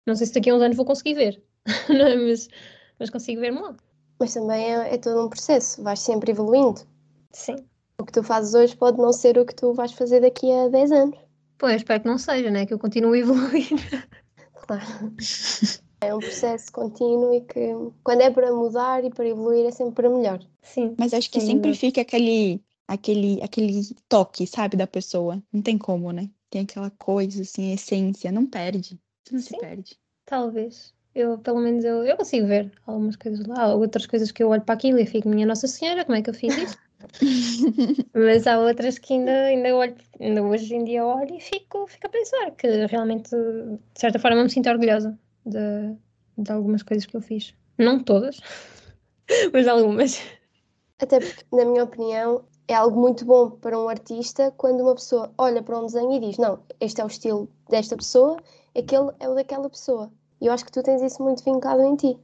Não 0.05 0.15
sei 0.15 0.27
se 0.27 0.33
daqui 0.33 0.51
a 0.51 0.55
uns 0.55 0.61
anos 0.61 0.77
vou 0.77 0.85
conseguir 0.85 1.15
ver. 1.15 1.48
É? 1.89 2.15
mas, 2.15 2.47
mas 2.99 3.09
consigo 3.09 3.41
ver-me 3.41 3.59
lá. 3.59 3.75
Mas 4.19 4.33
também 4.33 4.73
é, 4.73 4.93
é, 4.95 4.97
todo 4.97 5.25
um 5.25 5.29
processo, 5.29 5.81
vais 5.81 5.99
sempre 5.99 6.31
evoluindo. 6.31 6.81
Sim. 7.31 7.55
O 7.99 8.05
que 8.05 8.11
tu 8.11 8.23
fazes 8.23 8.53
hoje 8.53 8.75
pode 8.75 8.97
não 8.97 9.13
ser 9.13 9.37
o 9.37 9.45
que 9.45 9.55
tu 9.55 9.73
vais 9.73 9.91
fazer 9.93 10.21
daqui 10.21 10.51
a 10.51 10.67
10 10.67 10.91
anos. 10.91 11.19
Pois, 11.57 11.75
espero 11.75 12.01
que 12.01 12.07
não 12.07 12.17
seja, 12.17 12.49
né? 12.49 12.65
Que 12.65 12.73
eu 12.73 12.79
continue 12.79 13.19
a 13.19 13.21
evoluir. 13.21 13.67
Claro. 14.69 15.15
É 15.99 16.13
um 16.13 16.19
processo 16.19 16.71
contínuo 16.71 17.33
e 17.33 17.41
que 17.41 17.73
quando 18.03 18.21
é 18.21 18.29
para 18.29 18.53
mudar 18.53 19.03
e 19.03 19.09
para 19.09 19.27
evoluir 19.27 19.65
é 19.65 19.71
sempre 19.71 19.95
para 19.95 20.09
melhor. 20.09 20.39
Sim. 20.61 20.93
Mas 20.97 21.11
acho 21.11 21.29
que 21.31 21.41
Sim. 21.41 21.47
sempre 21.47 21.73
fica 21.73 22.01
aquele, 22.01 22.61
aquele, 22.87 23.41
aquele 23.41 23.81
toque, 24.07 24.45
sabe, 24.45 24.77
da 24.77 24.85
pessoa. 24.85 25.41
Não 25.51 25.61
tem 25.61 25.75
como, 25.75 26.11
né? 26.11 26.29
Tem 26.51 26.61
aquela 26.61 26.91
coisa, 26.91 27.41
assim, 27.41 27.73
essência. 27.73 28.31
Não 28.31 28.45
perde. 28.45 28.99
Não 29.31 29.39
Sim. 29.39 29.47
se 29.47 29.57
perde. 29.57 29.97
Talvez. 30.25 30.93
Eu, 31.15 31.37
pelo 31.39 31.59
menos, 31.59 31.83
eu, 31.83 32.03
eu 32.03 32.15
consigo 32.15 32.47
ver 32.47 32.71
algumas 32.85 33.15
coisas 33.15 33.45
lá, 33.45 33.73
outras 33.73 34.05
coisas 34.05 34.31
que 34.31 34.43
eu 34.43 34.49
olho 34.49 34.61
para 34.61 34.75
aquilo 34.75 34.99
e 34.99 35.05
fico, 35.05 35.27
minha 35.27 35.45
Nossa 35.45 35.67
Senhora, 35.67 36.05
como 36.05 36.17
é 36.17 36.21
que 36.21 36.29
eu 36.29 36.33
fiz 36.33 36.55
isso? 36.55 36.77
Mas 38.13 38.45
há 38.45 38.59
outras 38.59 38.99
que 38.99 39.13
ainda, 39.13 39.31
ainda, 39.31 39.75
olho, 39.75 39.95
ainda 40.19 40.43
hoje 40.43 40.75
em 40.75 40.83
dia 40.83 41.05
olho 41.05 41.35
e 41.35 41.39
fico, 41.39 41.87
fico 41.87 42.07
a 42.07 42.09
pensar 42.09 42.51
que 42.51 42.85
realmente, 42.85 43.31
de 43.31 43.99
certa 43.99 44.19
forma, 44.19 44.43
me 44.43 44.49
sinto 44.49 44.69
orgulhosa 44.69 45.17
de, 45.45 45.95
de 46.37 46.51
algumas 46.51 46.83
coisas 46.83 47.05
que 47.05 47.15
eu 47.15 47.21
fiz. 47.21 47.55
Não 47.77 48.03
todas, 48.03 48.39
mas 49.53 49.67
algumas. 49.67 50.21
Até 51.01 51.19
porque, 51.19 51.45
na 51.51 51.65
minha 51.65 51.85
opinião, 51.85 52.43
é 52.67 52.75
algo 52.75 52.99
muito 52.99 53.25
bom 53.25 53.49
para 53.49 53.79
um 53.79 53.89
artista 53.89 54.53
quando 54.57 54.81
uma 54.81 54.93
pessoa 54.93 55.33
olha 55.37 55.63
para 55.63 55.79
um 55.79 55.85
desenho 55.85 56.13
e 56.13 56.19
diz: 56.19 56.37
Não, 56.37 56.59
este 56.79 57.01
é 57.01 57.03
o 57.03 57.07
estilo 57.07 57.49
desta 57.69 57.95
pessoa, 57.95 58.37
aquele 58.77 59.09
é 59.19 59.27
o 59.27 59.33
daquela 59.33 59.69
pessoa. 59.69 60.11
E 60.41 60.47
eu 60.47 60.53
acho 60.53 60.65
que 60.65 60.71
tu 60.71 60.81
tens 60.81 61.01
isso 61.01 61.21
muito 61.21 61.43
vincado 61.43 61.81
em 61.81 61.95
ti. 61.95 62.17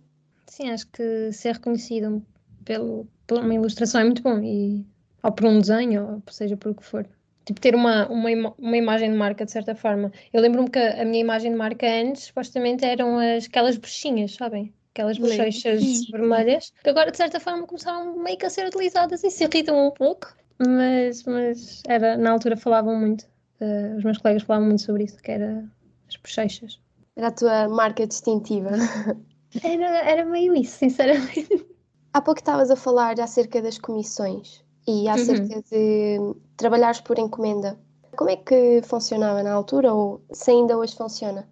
Sim, 0.48 0.70
acho 0.70 0.88
que 0.88 1.32
ser 1.32 1.54
reconhecido 1.54 2.24
pelo, 2.64 3.08
por 3.28 3.40
uma 3.40 3.54
ilustração 3.54 4.02
é 4.02 4.04
muito 4.04 4.22
bom, 4.22 4.40
e, 4.40 4.86
ou 5.24 5.32
por 5.32 5.46
um 5.46 5.60
desenho, 5.60 6.24
ou 6.26 6.34
seja 6.34 6.56
por 6.56 6.72
o 6.72 6.76
que 6.76 6.84
for. 6.84 7.08
Tipo, 7.46 7.62
ter 7.62 7.76
uma, 7.76 8.08
uma, 8.08 8.54
uma 8.58 8.78
imagem 8.78 9.12
de 9.12 9.18
marca, 9.18 9.46
de 9.46 9.52
certa 9.52 9.76
forma. 9.76 10.12
Eu 10.34 10.42
lembro-me 10.42 10.70
que 10.70 10.80
a 10.80 11.06
minha 11.06 11.22
imagem 11.22 11.52
de 11.52 11.58
marca 11.58 11.86
antes, 11.88 12.24
supostamente, 12.24 12.84
eram 12.84 13.20
as, 13.20 13.46
aquelas 13.46 13.78
bruxinhas, 13.78 14.34
sabem? 14.34 14.74
Aquelas 14.94 15.18
bochechas 15.18 16.06
vermelhas, 16.10 16.74
que 16.82 16.90
agora, 16.90 17.12
de 17.12 17.18
certa 17.18 17.40
forma, 17.40 17.68
começaram 17.68 18.18
meio 18.18 18.38
que 18.38 18.46
a 18.46 18.50
ser 18.50 18.66
utilizadas 18.66 19.24
e 19.24 19.30
se 19.30 19.44
irritam 19.44 19.88
um 19.88 19.92
pouco. 19.92 20.36
Mas, 20.58 21.24
mas 21.24 21.84
era, 21.86 22.18
na 22.18 22.32
altura 22.32 22.56
falavam 22.56 22.98
muito, 22.98 23.24
uh, 23.60 23.98
os 23.98 24.04
meus 24.04 24.18
colegas 24.18 24.44
falavam 24.44 24.70
muito 24.70 24.82
sobre 24.82 25.04
isso, 25.04 25.22
que 25.22 25.32
era 25.32 25.66
as 26.08 26.16
bochechas. 26.16 26.80
Era 27.16 27.28
a 27.28 27.32
tua 27.32 27.70
marca 27.70 28.06
distintiva. 28.06 28.72
Era, 29.64 30.10
era 30.10 30.26
meio 30.26 30.54
isso, 30.54 30.80
sinceramente. 30.80 31.66
Há 32.12 32.22
pouco 32.22 32.42
estavas 32.42 32.70
a 32.70 32.76
falar 32.76 33.18
acerca 33.22 33.62
das 33.62 33.78
comissões 33.78 34.62
e 34.86 35.08
acerca 35.08 35.56
uhum. 35.56 35.64
de 35.72 36.36
trabalhares 36.58 37.00
por 37.00 37.18
encomenda. 37.18 37.80
Como 38.18 38.30
é 38.30 38.36
que 38.36 38.82
funcionava 38.84 39.42
na 39.44 39.54
altura 39.54 39.94
ou 39.94 40.22
se 40.34 40.52
ainda 40.52 40.78
hoje 40.78 40.94
funciona? 40.96 41.48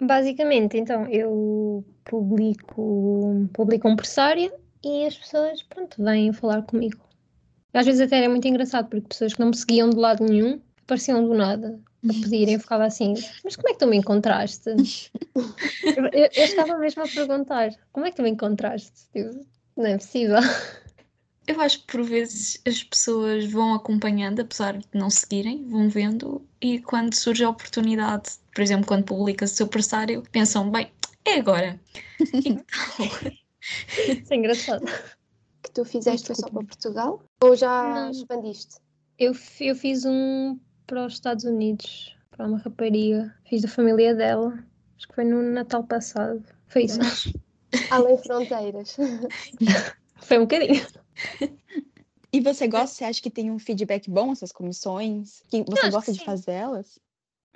Basicamente, 0.00 0.78
então, 0.78 1.06
eu 1.08 1.84
publico, 2.04 3.48
publico 3.52 3.88
um 3.88 3.96
pressário 3.96 4.52
e 4.84 5.06
as 5.06 5.16
pessoas, 5.16 5.62
pronto, 5.64 6.02
vêm 6.02 6.32
falar 6.32 6.62
comigo. 6.62 7.02
Às 7.72 7.86
vezes 7.86 8.02
até 8.02 8.18
era 8.18 8.28
muito 8.28 8.46
engraçado, 8.46 8.88
porque 8.88 9.08
pessoas 9.08 9.34
que 9.34 9.40
não 9.40 9.48
me 9.48 9.56
seguiam 9.56 9.90
de 9.90 9.96
lado 9.96 10.24
nenhum 10.24 10.60
apareciam 10.84 11.24
do 11.24 11.34
nada 11.34 11.80
a 12.10 12.12
pedirem, 12.12 12.54
eu 12.54 12.60
ficava 12.60 12.84
assim, 12.84 13.14
mas 13.44 13.56
como 13.56 13.68
é 13.68 13.72
que 13.72 13.78
tu 13.78 13.86
me 13.86 13.96
encontraste? 13.96 14.70
eu, 14.70 16.04
eu, 16.12 16.44
estava 16.44 16.76
mesmo 16.78 17.02
a 17.02 17.08
perguntar, 17.08 17.70
como 17.92 18.06
é 18.06 18.10
que 18.10 18.16
tu 18.16 18.22
me 18.22 18.30
encontraste? 18.30 18.92
Tipo, 19.12 19.46
não 19.76 19.86
é 19.86 19.98
possível. 19.98 20.38
Eu 21.46 21.60
acho 21.60 21.80
que 21.80 21.86
por 21.86 22.04
vezes 22.04 22.60
as 22.66 22.84
pessoas 22.84 23.50
vão 23.50 23.74
acompanhando, 23.74 24.40
apesar 24.40 24.78
de 24.78 24.86
não 24.94 25.10
seguirem, 25.10 25.68
vão 25.68 25.88
vendo, 25.88 26.46
e 26.60 26.78
quando 26.80 27.14
surge 27.14 27.42
a 27.44 27.50
oportunidade, 27.50 28.30
por 28.54 28.62
exemplo, 28.62 28.86
quando 28.86 29.04
publica 29.04 29.44
o 29.44 29.48
seu 29.48 29.66
pressário, 29.66 30.22
pensam, 30.30 30.70
bem, 30.70 30.92
é 31.24 31.34
agora. 31.34 31.80
então... 32.32 32.64
Isso 34.08 34.32
é 34.32 34.36
engraçado. 34.36 34.84
Que 35.62 35.70
tu 35.72 35.84
fizeste 35.84 36.26
foi 36.26 36.36
só 36.36 36.48
para 36.48 36.64
Portugal? 36.64 37.22
Ou 37.42 37.56
já 37.56 38.04
não. 38.04 38.10
expandiste? 38.10 38.76
Eu, 39.18 39.32
eu 39.60 39.74
fiz 39.74 40.04
um 40.04 40.58
para 40.86 41.06
os 41.06 41.14
Estados 41.14 41.44
Unidos, 41.44 42.16
para 42.30 42.46
uma 42.46 42.58
rapariga. 42.58 43.34
Fiz 43.48 43.62
da 43.62 43.68
família 43.68 44.14
dela. 44.14 44.52
Acho 44.96 45.08
que 45.08 45.14
foi 45.14 45.24
no 45.24 45.42
Natal 45.42 45.84
passado. 45.84 46.42
Foi 46.66 46.84
isso. 46.84 46.98
Além 47.90 48.18
fronteiras. 48.18 48.96
foi 50.16 50.38
um 50.38 50.42
bocadinho. 50.42 50.86
E 52.32 52.40
você 52.40 52.66
gosta, 52.66 52.96
você 52.96 53.04
acha 53.04 53.20
que 53.20 53.30
tem 53.30 53.50
um 53.50 53.58
feedback 53.58 54.10
bom 54.10 54.32
essas 54.32 54.52
comissões? 54.52 55.42
Que 55.48 55.62
você 55.64 55.90
gosta 55.90 56.12
que 56.12 56.18
de 56.18 56.24
fazer 56.24 56.52
elas? 56.52 56.98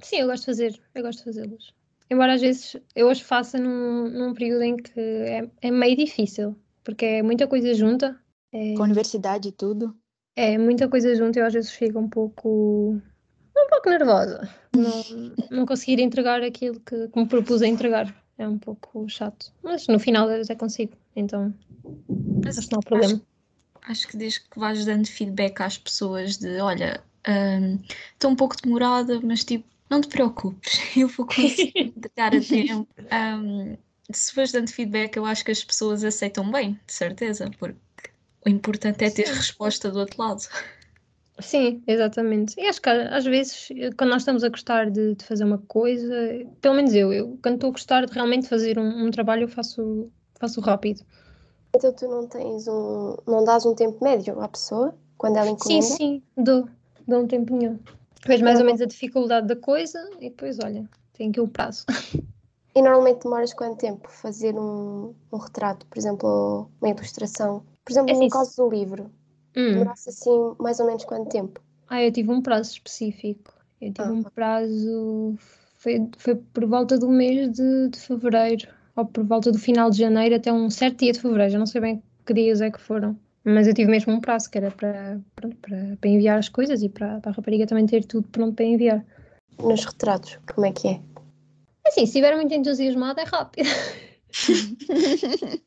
Sim, 0.02 0.16
eu 0.16 0.26
gosto 0.26 0.42
de 0.42 0.46
fazer, 0.46 0.80
eu 0.94 1.02
gosto 1.02 1.18
de 1.18 1.24
fazê-las. 1.24 1.72
Embora 2.10 2.34
às 2.34 2.40
vezes 2.40 2.76
eu 2.94 3.08
as 3.08 3.20
faça 3.20 3.58
num, 3.58 4.08
num 4.08 4.34
período 4.34 4.62
em 4.62 4.76
que 4.76 5.00
é, 5.00 5.50
é 5.62 5.70
meio 5.70 5.96
difícil, 5.96 6.54
porque 6.84 7.04
é 7.06 7.22
muita 7.22 7.46
coisa 7.46 7.72
junta. 7.74 8.20
É... 8.52 8.74
Com 8.74 8.82
a 8.82 8.84
universidade 8.84 9.48
e 9.48 9.52
tudo? 9.52 9.96
É, 10.36 10.58
muita 10.58 10.88
coisa 10.88 11.14
junto 11.14 11.38
e 11.38 11.40
eu 11.40 11.46
às 11.46 11.54
vezes 11.54 11.70
fico 11.70 11.98
um 11.98 12.08
pouco 12.08 13.00
um 13.64 13.68
pouco 13.68 13.90
nervosa. 13.90 14.48
Não, 14.74 15.04
não 15.50 15.66
conseguir 15.66 16.00
entregar 16.00 16.42
aquilo 16.42 16.80
que, 16.80 17.08
que 17.08 17.18
me 17.18 17.26
propus 17.26 17.62
a 17.62 17.66
entregar. 17.66 18.14
É 18.38 18.46
um 18.46 18.58
pouco 18.58 19.08
chato. 19.08 19.52
Mas 19.62 19.86
no 19.86 19.98
final 19.98 20.28
até 20.28 20.54
consigo. 20.54 20.92
Então 21.14 21.54
mas 22.44 22.58
acho 22.58 22.68
que 22.68 22.74
não 22.74 22.80
há 22.80 22.82
problema. 22.82 23.14
Acho, 23.14 23.90
acho, 23.90 24.08
que 24.08 24.16
desde 24.16 24.40
que 24.40 24.58
vais 24.58 24.84
dando 24.84 25.06
feedback 25.06 25.60
às 25.60 25.78
pessoas 25.78 26.36
de 26.36 26.60
olha, 26.60 27.02
estou 28.12 28.30
um, 28.30 28.32
um 28.32 28.36
pouco 28.36 28.56
demorada, 28.60 29.20
mas 29.20 29.44
tipo, 29.44 29.66
não 29.88 30.00
te 30.00 30.08
preocupes, 30.08 30.80
eu 30.96 31.08
vou 31.08 31.26
conseguir 31.26 31.92
dar 32.16 32.34
a 32.34 32.40
tempo. 32.40 32.88
Um, 33.12 33.76
se 34.12 34.32
fores 34.32 34.52
dando 34.52 34.70
feedback, 34.70 35.16
eu 35.16 35.26
acho 35.26 35.44
que 35.44 35.50
as 35.50 35.64
pessoas 35.64 36.04
aceitam 36.04 36.50
bem, 36.50 36.78
de 36.86 36.92
certeza, 36.92 37.50
porque 37.58 37.76
o 38.44 38.48
importante 38.48 39.04
é 39.04 39.10
ter 39.10 39.26
resposta 39.26 39.90
do 39.90 39.98
outro 39.98 40.22
lado. 40.22 40.42
Sim, 41.38 41.82
exatamente. 41.86 42.58
E 42.58 42.66
acho 42.66 42.80
que 42.80 42.88
às 42.88 43.24
vezes, 43.24 43.68
quando 43.96 44.10
nós 44.10 44.22
estamos 44.22 44.42
a 44.42 44.48
gostar 44.48 44.90
de, 44.90 45.14
de 45.14 45.24
fazer 45.24 45.44
uma 45.44 45.58
coisa, 45.58 46.14
pelo 46.60 46.74
menos 46.74 46.94
eu, 46.94 47.12
eu 47.12 47.38
quando 47.42 47.56
estou 47.56 47.68
a 47.68 47.72
gostar 47.72 48.06
de 48.06 48.12
realmente 48.12 48.48
fazer 48.48 48.78
um, 48.78 49.06
um, 49.06 49.10
trabalho, 49.10 49.42
eu 49.42 49.48
faço, 49.48 50.10
faço 50.40 50.60
rápido. 50.60 51.02
Então 51.74 51.92
tu 51.92 52.08
não 52.08 52.26
tens 52.26 52.66
um. 52.66 53.16
não 53.26 53.44
dás 53.44 53.66
um 53.66 53.74
tempo 53.74 54.02
médio 54.02 54.40
à 54.40 54.48
pessoa 54.48 54.94
quando 55.18 55.36
ela 55.36 55.50
encomenda? 55.50 55.82
Sim, 55.82 55.96
sim, 55.96 56.22
dou. 56.36 56.68
Dou 57.06 57.22
um 57.22 57.26
tempinho. 57.26 57.78
Depois 58.20 58.40
mais 58.40 58.58
ou 58.58 58.64
menos 58.64 58.80
a 58.80 58.86
dificuldade 58.86 59.46
da 59.46 59.56
coisa 59.56 60.10
e 60.18 60.30
depois, 60.30 60.58
olha, 60.64 60.88
tem 61.12 61.30
aqui 61.30 61.40
o 61.40 61.46
prazo. 61.46 61.84
E 62.74 62.82
normalmente 62.82 63.22
demoras 63.22 63.54
quanto 63.54 63.78
tempo 63.78 64.10
fazer 64.10 64.54
um, 64.54 65.14
um 65.32 65.36
retrato, 65.38 65.86
por 65.86 65.98
exemplo, 65.98 66.68
uma 66.80 66.90
ilustração? 66.90 67.62
Por 67.84 67.92
exemplo, 67.92 68.10
é 68.10 68.14
no 68.14 68.20
assim, 68.20 68.28
caso 68.28 68.56
do 68.56 68.68
livro, 68.68 69.10
hum. 69.56 69.72
demorasse 69.72 70.10
assim 70.10 70.54
mais 70.58 70.78
ou 70.80 70.86
menos 70.86 71.04
quanto 71.04 71.28
tempo? 71.28 71.60
Ah, 71.88 72.02
eu 72.02 72.12
tive 72.12 72.30
um 72.30 72.42
prazo 72.42 72.72
específico. 72.72 73.54
Eu 73.80 73.92
tive 73.92 74.08
ah. 74.08 74.12
um 74.12 74.22
prazo. 74.22 75.36
Foi, 75.76 76.08
foi 76.16 76.34
por 76.34 76.66
volta 76.66 76.98
do 76.98 77.08
mês 77.08 77.52
de, 77.52 77.88
de 77.90 77.98
fevereiro, 77.98 78.68
ou 78.96 79.06
por 79.06 79.24
volta 79.24 79.52
do 79.52 79.58
final 79.58 79.90
de 79.90 79.98
janeiro 79.98 80.34
até 80.34 80.52
um 80.52 80.68
certo 80.70 81.00
dia 81.00 81.12
de 81.12 81.20
fevereiro. 81.20 81.52
Já 81.52 81.58
não 81.58 81.66
sei 81.66 81.80
bem 81.80 82.02
que 82.24 82.34
dias 82.34 82.60
é 82.60 82.70
que 82.70 82.80
foram. 82.80 83.16
Mas 83.44 83.68
eu 83.68 83.74
tive 83.74 83.90
mesmo 83.90 84.12
um 84.12 84.20
prazo 84.20 84.50
que 84.50 84.58
era 84.58 84.72
para, 84.72 85.20
para, 85.36 85.48
para 86.00 86.10
enviar 86.10 86.38
as 86.38 86.48
coisas 86.48 86.82
e 86.82 86.88
para, 86.88 87.20
para 87.20 87.30
a 87.30 87.34
rapariga 87.34 87.66
também 87.66 87.86
ter 87.86 88.04
tudo 88.04 88.26
pronto 88.28 88.56
para 88.56 88.64
enviar. 88.64 89.04
Nos 89.60 89.84
retratos, 89.84 90.38
como 90.52 90.66
é 90.66 90.72
que 90.72 90.88
é? 90.88 91.00
Assim, 91.86 92.00
se 92.00 92.06
estiver 92.06 92.34
muito 92.34 92.52
entusiasmado, 92.52 93.20
é 93.20 93.22
rápido. 93.22 93.68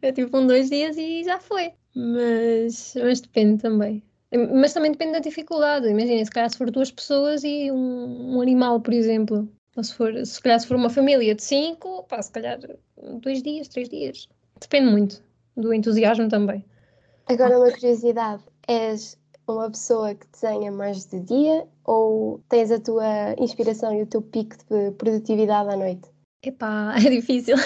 é 0.00 0.12
tipo 0.12 0.38
um, 0.38 0.46
dois 0.46 0.70
dias 0.70 0.96
e 0.96 1.22
já 1.22 1.38
foi. 1.38 1.74
Mas, 1.94 2.94
mas 2.96 3.20
depende 3.20 3.62
também. 3.62 4.02
Mas 4.52 4.72
também 4.72 4.90
depende 4.90 5.12
da 5.12 5.18
dificuldade. 5.20 5.88
Imagina, 5.88 6.24
se 6.24 6.30
calhar 6.30 6.50
se 6.50 6.58
for 6.58 6.70
duas 6.70 6.90
pessoas 6.90 7.44
e 7.44 7.70
um, 7.70 8.36
um 8.36 8.40
animal, 8.40 8.80
por 8.80 8.92
exemplo. 8.92 9.48
Ou 9.76 9.84
se, 9.84 9.94
for, 9.94 10.26
se 10.26 10.40
calhar 10.40 10.58
se 10.58 10.66
for 10.66 10.76
uma 10.76 10.90
família 10.90 11.34
de 11.34 11.42
cinco, 11.42 12.04
pá, 12.04 12.20
se 12.20 12.32
calhar 12.32 12.58
dois 13.20 13.42
dias, 13.42 13.68
três 13.68 13.88
dias. 13.88 14.28
Depende 14.60 14.90
muito 14.90 15.22
do 15.56 15.72
entusiasmo 15.72 16.28
também. 16.28 16.64
Agora 17.26 17.58
uma 17.58 17.70
curiosidade. 17.70 18.42
És 18.66 19.18
uma 19.46 19.70
pessoa 19.70 20.14
que 20.14 20.26
desenha 20.32 20.72
mais 20.72 21.04
de 21.06 21.20
dia 21.20 21.66
ou 21.84 22.40
tens 22.48 22.70
a 22.70 22.80
tua 22.80 23.34
inspiração 23.38 23.94
e 23.94 24.02
o 24.02 24.06
teu 24.06 24.22
pico 24.22 24.56
de 24.70 24.90
produtividade 24.92 25.68
à 25.68 25.76
noite? 25.76 26.08
Epá, 26.42 26.94
é 26.98 27.10
difícil. 27.10 27.56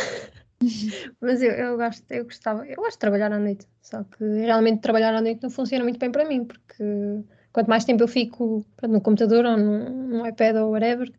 Mas 1.20 1.42
eu, 1.42 1.52
eu, 1.52 1.76
gosto, 1.76 2.04
eu 2.10 2.24
gostava, 2.24 2.66
eu 2.66 2.76
gosto 2.76 2.92
de 2.92 2.98
trabalhar 2.98 3.32
à 3.32 3.38
noite, 3.38 3.66
só 3.80 4.02
que 4.04 4.24
realmente 4.24 4.80
trabalhar 4.80 5.14
à 5.14 5.20
noite 5.20 5.42
não 5.42 5.50
funciona 5.50 5.84
muito 5.84 5.98
bem 5.98 6.10
para 6.10 6.24
mim, 6.24 6.44
porque 6.44 6.84
quanto 7.52 7.68
mais 7.68 7.84
tempo 7.84 8.02
eu 8.02 8.08
fico 8.08 8.64
pronto, 8.76 8.92
no 8.92 9.00
computador 9.00 9.44
ou 9.44 9.56
no 9.56 10.26
iPad 10.26 10.56
ou 10.56 10.72
whatever, 10.72 11.12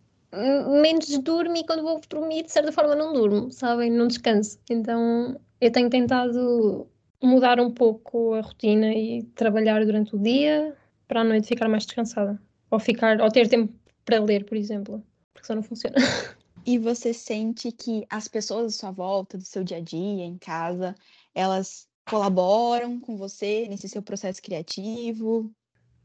menos 0.81 1.17
durmo 1.19 1.55
e 1.57 1.65
quando 1.65 1.83
vou 1.83 1.99
dormir, 2.09 2.43
de 2.43 2.51
certa 2.51 2.71
forma, 2.71 2.95
não 2.95 3.13
durmo, 3.13 3.51
sabem? 3.51 3.91
Não 3.91 4.07
descanso. 4.07 4.59
Então 4.69 5.39
eu 5.59 5.71
tenho 5.71 5.89
tentado 5.89 6.87
mudar 7.21 7.59
um 7.59 7.71
pouco 7.71 8.33
a 8.33 8.41
rotina 8.41 8.93
e 8.93 9.23
trabalhar 9.35 9.83
durante 9.85 10.15
o 10.15 10.19
dia 10.19 10.75
para 11.07 11.21
a 11.21 11.23
noite 11.23 11.47
ficar 11.47 11.67
mais 11.67 11.85
descansada. 11.85 12.39
Ou, 12.71 12.79
ficar, 12.79 13.19
ou 13.21 13.31
ter 13.31 13.47
tempo 13.49 13.73
para 14.05 14.19
ler, 14.23 14.45
por 14.45 14.55
exemplo. 14.55 15.03
Porque 15.33 15.47
só 15.47 15.55
não 15.55 15.63
funciona. 15.63 15.95
E 16.65 16.77
você 16.77 17.13
sente 17.13 17.71
que 17.71 18.05
as 18.09 18.27
pessoas 18.27 18.75
à 18.75 18.77
sua 18.77 18.91
volta, 18.91 19.37
do 19.37 19.45
seu 19.45 19.63
dia 19.63 19.77
a 19.77 19.81
dia, 19.81 20.25
em 20.25 20.37
casa, 20.37 20.95
elas 21.33 21.87
colaboram 22.09 22.99
com 22.99 23.15
você 23.15 23.67
nesse 23.69 23.87
seu 23.87 24.01
processo 24.01 24.41
criativo? 24.41 25.51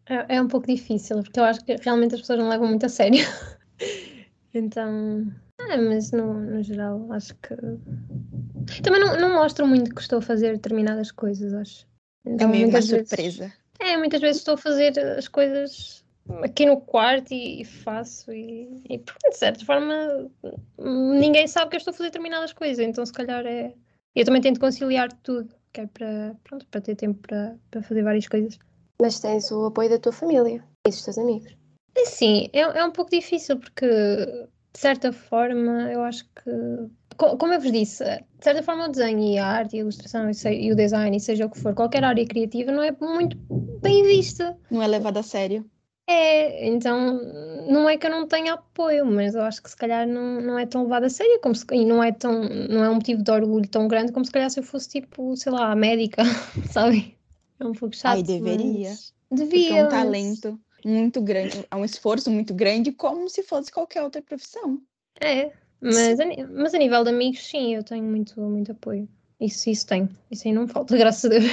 É, 0.07 0.37
é 0.37 0.43
um 0.43 0.49
pouco 0.49 0.67
difícil, 0.67 1.23
porque 1.23 1.41
eu 1.41 1.45
acho 1.45 1.65
que 1.65 1.77
realmente 1.77 2.15
as 2.15 2.21
pessoas 2.21 2.39
não 2.39 2.49
levam 2.49 2.69
muito 2.69 2.85
a 2.85 2.89
sério. 2.89 3.25
então, 4.53 5.27
é, 5.61 5.77
mas 5.77 6.13
no, 6.13 6.35
no 6.35 6.63
geral, 6.63 7.11
acho 7.13 7.35
que. 7.37 7.55
Também 8.83 9.01
não, 9.01 9.19
não 9.19 9.35
mostro 9.35 9.67
muito 9.67 9.95
que 9.95 10.01
estou 10.01 10.19
a 10.19 10.23
fazer 10.23 10.53
determinadas 10.53 11.11
coisas, 11.11 11.55
acho. 11.55 11.87
Então, 12.25 12.49
é 12.49 12.51
meio 12.51 12.69
uma 12.69 12.83
surpresa. 12.83 13.53
É, 13.81 13.97
muitas 13.97 14.21
vezes 14.21 14.39
estou 14.39 14.55
a 14.55 14.59
fazer 14.59 14.99
as 14.99 15.29
coisas 15.29 16.04
aqui 16.43 16.67
no 16.67 16.81
quarto 16.81 17.33
e, 17.33 17.61
e 17.61 17.65
faço 17.65 18.33
e, 18.33 18.83
e, 18.89 18.99
de 18.99 19.37
certa 19.37 19.65
forma 19.65 20.31
ninguém 20.79 21.47
sabe 21.47 21.71
que 21.71 21.77
eu 21.77 21.79
estou 21.79 21.93
a 21.93 21.97
fazer 21.97 22.09
determinadas 22.11 22.53
coisas, 22.53 22.85
então 22.85 23.05
se 23.05 23.13
calhar 23.13 23.45
é. 23.47 23.75
Eu 24.15 24.25
também 24.25 24.41
tento 24.41 24.61
conciliar 24.61 25.13
tudo, 25.23 25.53
que 25.73 25.81
é 25.81 25.87
para, 25.87 26.37
pronto, 26.45 26.67
para 26.69 26.81
ter 26.81 26.95
tempo 26.95 27.21
para, 27.27 27.57
para 27.71 27.83
fazer 27.83 28.03
várias 28.03 28.29
coisas. 28.29 28.59
Mas 29.03 29.19
tens 29.19 29.51
o 29.51 29.67
apoio 29.67 29.91
da 29.91 29.99
tua 29.99 30.13
família 30.13 30.63
e 30.87 30.91
dos 30.91 31.03
teus 31.03 31.19
amigos. 31.19 31.57
Sim, 32.05 32.49
é, 32.53 32.61
é 32.61 32.85
um 32.85 32.93
pouco 32.93 33.11
difícil 33.11 33.59
porque 33.59 33.87
de 33.87 34.81
certa 34.81 35.13
forma 35.13 35.91
eu 35.93 36.03
acho 36.03 36.25
que 36.27 36.51
como 37.17 37.53
eu 37.53 37.61
vos 37.61 37.71
disse, 37.71 38.05
de 38.05 38.45
certa 38.45 38.63
forma 38.63 38.87
o 38.87 38.89
desenho 38.89 39.21
e 39.21 39.39
a 39.39 39.47
arte 39.47 39.77
e 39.77 39.79
a 39.79 39.83
ilustração 39.83 40.31
e 40.31 40.73
o 40.73 40.77
design, 40.77 41.17
e 41.17 41.21
seja 41.21 41.47
o 41.47 41.51
que 41.51 41.61
for, 41.61 41.75
qualquer 41.75 42.05
área 42.05 42.27
criativa 42.27 42.73
não 42.73 42.83
é 42.83 42.91
muito 43.01 43.37
bem 43.81 44.03
vista. 44.03 44.57
Não 44.71 44.83
é 44.83 44.87
levada 44.87 45.21
a 45.21 45.23
sério. 45.23 45.65
É, 46.07 46.67
então 46.67 47.19
não 47.67 47.89
é 47.89 47.97
que 47.97 48.07
eu 48.07 48.11
não 48.11 48.29
tenha 48.29 48.55
apoio, 48.55 49.07
mas 49.07 49.35
eu 49.35 49.43
acho 49.43 49.63
que 49.63 49.71
se 49.71 49.77
calhar 49.77 50.07
não, 50.07 50.41
não 50.41 50.59
é 50.59 50.67
tão 50.67 50.83
levado 50.83 51.05
a 51.05 51.11
sério 51.11 51.41
como 51.41 51.55
se, 51.55 51.65
e 51.73 51.85
não 51.85 52.03
é 52.03 52.13
tão 52.13 52.43
não 52.43 52.85
é 52.85 52.91
um 52.91 52.97
motivo 52.97 53.23
de 53.23 53.31
orgulho 53.31 53.69
tão 53.69 53.89
grande 53.89 54.13
como 54.13 54.25
se 54.25 54.31
calhar 54.31 54.51
se 54.51 54.61
eu 54.61 54.65
fosse 54.65 54.89
tipo, 54.89 55.35
sei 55.37 55.51
lá, 55.51 55.75
médica, 55.75 56.23
sabe? 56.71 57.17
É 57.59 57.65
um 57.65 57.73
pouco 57.73 57.97
chato. 57.97 58.17
Ai, 58.17 58.23
deveria. 58.23 58.93
Devia. 59.31 59.79
é 59.79 59.85
um 59.85 59.89
talento 59.89 60.61
muito 60.85 61.23
grande, 61.23 61.65
é 61.71 61.77
um 61.77 61.85
esforço 61.85 62.31
muito 62.31 62.53
grande, 62.53 62.93
como 62.93 63.29
se 63.31 63.43
fosse 63.43 63.73
qualquer 63.73 64.03
outra 64.03 64.21
profissão. 64.21 64.81
É, 65.19 65.53
mas 65.81 66.21
a, 66.21 66.27
mas 66.51 66.75
a 66.75 66.79
nível 66.79 67.03
de 67.03 67.11
amigos, 67.11 67.47
sim, 67.47 67.75
eu 67.75 67.83
tenho 67.83 68.05
muito, 68.05 68.39
muito 68.41 68.73
apoio. 68.73 69.09
Isso, 69.41 69.71
isso 69.71 69.87
tenho. 69.87 70.09
Isso 70.31 70.47
aí 70.47 70.53
não 70.53 70.69
falta, 70.69 70.97
graças 70.99 71.25
a 71.25 71.29
Deus. 71.29 71.45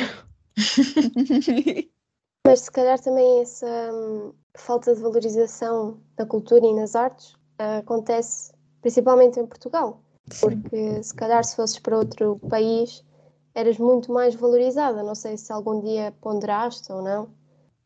mas 2.45 2.61
se 2.61 2.71
calhar 2.71 2.99
também 2.99 3.41
essa 3.41 3.67
hum, 3.93 4.33
falta 4.55 4.95
de 4.95 5.01
valorização 5.01 5.99
da 6.15 6.25
cultura 6.25 6.65
e 6.65 6.73
nas 6.73 6.95
artes 6.95 7.33
uh, 7.33 7.79
acontece 7.79 8.53
principalmente 8.81 9.39
em 9.39 9.45
Portugal. 9.45 10.01
Sim. 10.31 10.39
Porque 10.39 11.03
se 11.03 11.15
calhar 11.15 11.43
se 11.43 11.55
fosses 11.55 11.79
para 11.79 11.97
outro 11.97 12.39
país 12.49 13.03
eras 13.53 13.77
muito 13.77 14.11
mais 14.11 14.35
valorizada. 14.35 15.03
Não 15.03 15.15
sei 15.15 15.37
se 15.37 15.51
algum 15.51 15.81
dia 15.81 16.13
ponderaste 16.21 16.91
ou 16.91 17.01
não. 17.01 17.29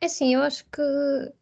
É 0.02 0.08
sim, 0.08 0.36
eu 0.36 0.42
acho 0.42 0.64
que 0.66 0.82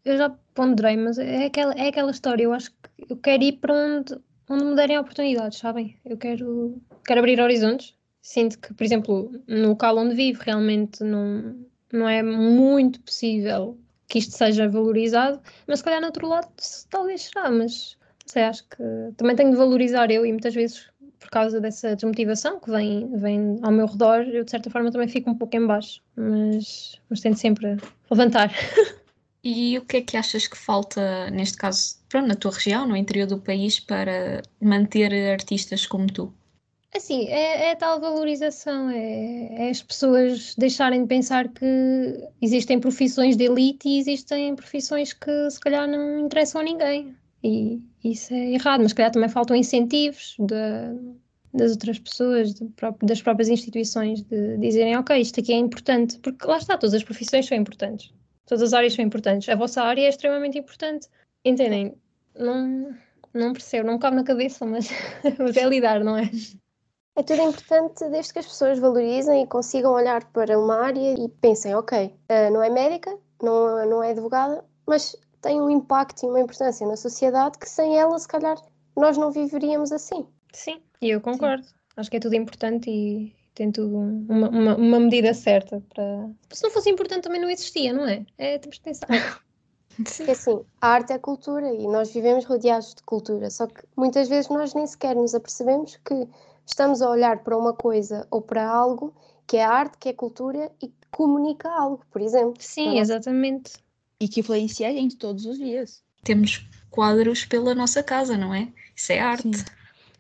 eu 0.06 0.18
já 0.18 0.30
ponderei, 0.54 0.96
mas 0.96 1.18
é 1.18 1.46
aquela, 1.46 1.74
é 1.74 1.90
aquela 1.90 2.12
história. 2.12 2.44
Eu 2.44 2.54
acho 2.54 2.72
que 2.72 3.12
eu 3.12 3.18
quero 3.18 3.44
ir 3.44 3.54
para 3.54 3.74
onde, 3.74 4.18
onde 4.50 4.64
me 4.64 4.76
derem 4.76 4.98
oportunidades, 4.98 5.60
sabem? 5.60 5.98
Eu 6.06 6.18
quero, 6.18 6.82
quero 7.06 7.20
abrir 7.20 7.40
horizontes. 7.42 7.96
Sinto 8.22 8.58
que, 8.60 8.74
por 8.74 8.84
exemplo, 8.84 9.32
no 9.48 9.70
local 9.70 9.98
onde 9.98 10.16
vivo, 10.16 10.42
realmente 10.44 11.04
não, 11.04 11.56
não 11.94 12.10
é 12.10 12.22
muito 12.22 13.00
possível 13.02 13.78
que 14.08 14.20
isto 14.20 14.34
seja 14.34 14.68
valorizado, 14.68 15.40
mas 15.68 15.80
se 15.80 15.86
calhar 15.86 16.02
no 16.02 16.08
outro 16.08 16.28
lado 16.28 16.50
talvez 16.90 17.24
será, 17.24 17.50
mas 17.50 17.98
não 18.26 18.32
sei, 18.32 18.44
acho 18.44 18.64
que 18.68 18.84
também 19.18 19.36
tenho 19.36 19.52
de 19.52 19.58
valorizar 19.58 20.12
eu 20.12 20.26
e 20.26 20.32
muitas 20.32 20.54
vezes 20.54 20.88
por 21.20 21.30
causa 21.30 21.62
dessa 21.62 21.96
desmotivação 21.96 22.60
que 22.60 22.70
vem, 22.70 23.10
vem 23.18 23.60
ao 23.62 23.72
meu 23.72 23.88
redor, 23.88 24.22
eu 24.24 24.44
de 24.44 24.52
certa 24.52 24.70
forma 24.70 24.92
também 24.92 25.08
fico 25.08 25.30
um 25.30 25.36
pouco 25.36 25.56
em 25.56 25.66
baixo, 25.66 26.02
mas, 26.16 27.00
mas 27.10 27.22
tento 27.22 27.38
sempre 27.38 27.78
levantar. 28.12 28.52
E 29.46 29.78
o 29.78 29.82
que 29.82 29.98
é 29.98 30.02
que 30.02 30.16
achas 30.16 30.48
que 30.48 30.58
falta, 30.58 31.30
neste 31.30 31.58
caso, 31.58 31.98
pronto, 32.08 32.28
na 32.28 32.36
tua 32.36 32.52
região, 32.52 32.88
no 32.88 32.96
interior 32.96 33.28
do 33.28 33.38
país, 33.38 33.78
para 33.78 34.42
manter 34.62 35.34
artistas 35.34 35.86
como 35.86 36.08
tu? 36.08 36.34
Assim, 36.96 37.28
é, 37.28 37.72
é 37.72 37.76
tal 37.76 38.00
valorização, 38.00 38.88
é, 38.90 39.66
é, 39.66 39.70
as 39.72 39.82
pessoas 39.82 40.54
deixarem 40.56 41.02
de 41.02 41.08
pensar 41.08 41.48
que 41.50 41.66
existem 42.40 42.80
profissões 42.80 43.36
de 43.36 43.46
elite 43.46 43.90
e 43.90 43.98
existem 43.98 44.56
profissões 44.56 45.12
que 45.12 45.50
se 45.50 45.60
calhar 45.60 45.88
não 45.88 46.20
interessam 46.20 46.62
a 46.62 46.64
ninguém. 46.64 47.16
E 47.44 47.82
isso 48.04 48.32
é 48.34 48.52
errado, 48.52 48.82
mas 48.82 48.92
se 48.92 48.96
calhar 48.96 49.12
também 49.12 49.28
faltam 49.28 49.56
incentivos 49.56 50.36
de, 50.38 51.16
das 51.52 51.72
outras 51.72 51.98
pessoas, 51.98 52.54
de, 52.54 52.72
das 53.02 53.22
próprias 53.24 53.50
instituições, 53.50 54.22
de 54.22 54.58
dizerem, 54.60 54.96
ok, 54.96 55.20
isto 55.20 55.40
aqui 55.40 55.52
é 55.52 55.58
importante, 55.58 56.20
porque 56.20 56.46
lá 56.46 56.58
está, 56.58 56.78
todas 56.78 56.94
as 56.94 57.04
profissões 57.04 57.48
são 57.48 57.58
importantes, 57.58 58.14
todas 58.46 58.62
as 58.62 58.72
áreas 58.72 58.94
são 58.94 59.04
importantes, 59.04 59.50
a 59.50 59.56
vossa 59.56 59.82
área 59.82 60.06
é 60.06 60.10
extremamente 60.10 60.60
importante, 60.60 61.08
entendem? 61.44 61.96
Não, 62.38 62.96
não 63.34 63.52
percebo, 63.52 63.88
não 63.88 63.98
cabe 63.98 64.16
na 64.16 64.24
cabeça, 64.24 64.64
mas, 64.64 64.90
mas 65.40 65.58
é 65.58 65.68
lidar, 65.68 66.04
não 66.04 66.16
é? 66.16 66.30
É 67.16 67.22
tudo 67.22 67.42
importante 67.44 68.10
desde 68.10 68.34
que 68.34 68.40
as 68.40 68.48
pessoas 68.48 68.80
valorizem 68.80 69.44
e 69.44 69.48
consigam 69.48 69.92
olhar 69.94 70.24
para 70.32 70.60
uma 70.60 70.84
área 70.84 71.14
e 71.14 71.30
pensem, 71.30 71.76
ok, 71.76 72.08
uh, 72.08 72.52
não 72.52 72.64
é 72.64 72.70
médica, 72.70 73.16
não, 73.42 73.88
não 73.88 74.04
é 74.04 74.12
advogada, 74.12 74.66
mas 74.88 75.16
tem 75.42 75.62
um 75.62 75.70
impacto 75.70 76.24
e 76.26 76.30
uma 76.30 76.40
importância 76.40 76.88
na 76.88 76.96
sociedade 76.96 77.60
que 77.60 77.70
sem 77.70 78.00
ela, 78.00 78.18
se 78.18 78.28
calhar, 78.28 78.58
nós 78.96 79.18
não 79.18 79.32
viveríamos 79.32 79.92
assim. 79.92 80.26
Sim, 80.54 80.82
e 81.02 81.10
eu 81.10 81.22
concordo. 81.22 81.64
Sim. 81.64 81.74
Acho 81.98 82.10
que 82.10 82.18
é 82.18 82.20
tudo 82.20 82.36
importante 82.36 82.90
e 82.90 83.36
tem 83.54 83.72
tudo 83.72 83.96
uma, 83.96 84.50
uma, 84.50 84.76
uma, 84.76 85.00
medida 85.00 85.34
certa 85.34 85.84
para. 85.94 86.30
Se 86.52 86.64
não 86.64 86.72
fosse 86.72 86.90
importante 86.90 87.24
também 87.24 87.40
não 87.40 87.50
existia, 87.50 87.94
não 87.94 88.08
é? 88.08 88.26
É, 88.38 88.58
temos 88.58 88.80
que 88.80 88.84
pensar. 88.84 89.08
Porque 89.96 90.32
assim, 90.32 90.66
a 90.82 90.88
arte 90.88 91.14
é 91.14 91.20
cultura 91.20 91.72
e 91.72 91.88
nós 91.88 92.12
vivemos 92.12 92.46
rodeados 92.46 92.96
de 92.96 93.04
cultura, 93.04 93.52
só 93.52 93.68
que 93.68 93.84
muitas 93.96 94.28
vezes 94.28 94.50
nós 94.50 94.74
nem 94.74 94.88
sequer 94.88 95.16
nos 95.16 95.36
apercebemos 95.36 96.00
que 96.04 96.28
estamos 96.66 97.02
a 97.02 97.10
olhar 97.10 97.44
para 97.44 97.58
uma 97.58 97.74
coisa 97.74 98.28
ou 98.32 98.42
para 98.42 98.68
algo 98.68 99.14
que 99.48 99.58
é 99.58 99.64
arte, 99.64 99.98
que 99.98 100.10
é 100.10 100.14
cultura 100.14 100.72
e 100.82 100.88
que 100.88 101.08
comunica 101.12 101.70
algo, 101.70 102.04
por 102.12 102.22
exemplo. 102.22 102.56
Sim, 102.60 103.00
exatamente. 103.00 103.74
E 104.20 104.28
que 104.28 104.40
influencia 104.40 104.88
a 104.88 104.92
gente 104.92 105.18
todos 105.18 105.46
os 105.46 105.58
dias. 105.58 106.04
Temos 106.24 106.68
quadros 106.90 107.46
pela 107.46 107.76
nossa 107.76 108.02
casa, 108.02 108.38
não 108.38 108.54
é? 108.54 108.72
Isso 108.96 109.12
é 109.12 109.20
arte. 109.20 109.58
Sim. 109.58 109.66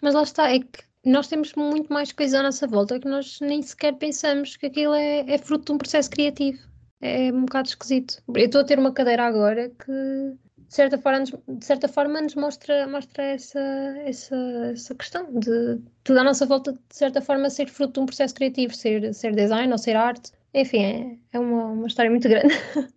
Mas 0.01 0.13
lá 0.13 0.23
está, 0.23 0.51
é 0.53 0.59
que 0.59 0.83
nós 1.05 1.27
temos 1.27 1.53
muito 1.53 1.91
mais 1.91 2.11
coisa 2.11 2.39
à 2.39 2.43
nossa 2.43 2.67
volta 2.67 2.99
que 2.99 3.07
nós 3.07 3.39
nem 3.41 3.61
sequer 3.61 3.93
pensamos 3.93 4.57
que 4.57 4.65
aquilo 4.65 4.93
é, 4.93 5.19
é 5.29 5.37
fruto 5.37 5.65
de 5.65 5.71
um 5.73 5.77
processo 5.77 6.09
criativo. 6.09 6.59
É 7.01 7.31
um 7.31 7.41
bocado 7.41 7.69
esquisito. 7.69 8.21
Eu 8.27 8.45
estou 8.45 8.61
a 8.61 8.63
ter 8.63 8.79
uma 8.79 8.93
cadeira 8.93 9.25
agora 9.25 9.69
que 9.69 10.33
de 10.73 10.77
certa 10.77 10.97
forma, 10.97 11.23
de 11.23 11.65
certa 11.65 11.87
forma 11.87 12.19
nos 12.19 12.33
mostra, 12.33 12.87
mostra 12.87 13.23
essa, 13.23 13.59
essa, 14.05 14.35
essa 14.73 14.95
questão 14.95 15.31
de 15.31 15.79
tudo 16.03 16.19
à 16.19 16.23
nossa 16.23 16.47
volta, 16.47 16.73
de 16.73 16.79
certa 16.89 17.21
forma, 17.21 17.47
ser 17.51 17.69
fruto 17.69 17.93
de 17.93 17.99
um 17.99 18.05
processo 18.07 18.33
criativo, 18.33 18.73
ser, 18.73 19.13
ser 19.13 19.35
design 19.35 19.71
ou 19.71 19.77
ser 19.77 19.95
arte. 19.95 20.31
Enfim, 20.51 21.19
é, 21.31 21.37
é 21.37 21.39
uma, 21.39 21.65
uma 21.65 21.85
história 21.85 22.09
muito 22.09 22.27
grande. 22.27 22.55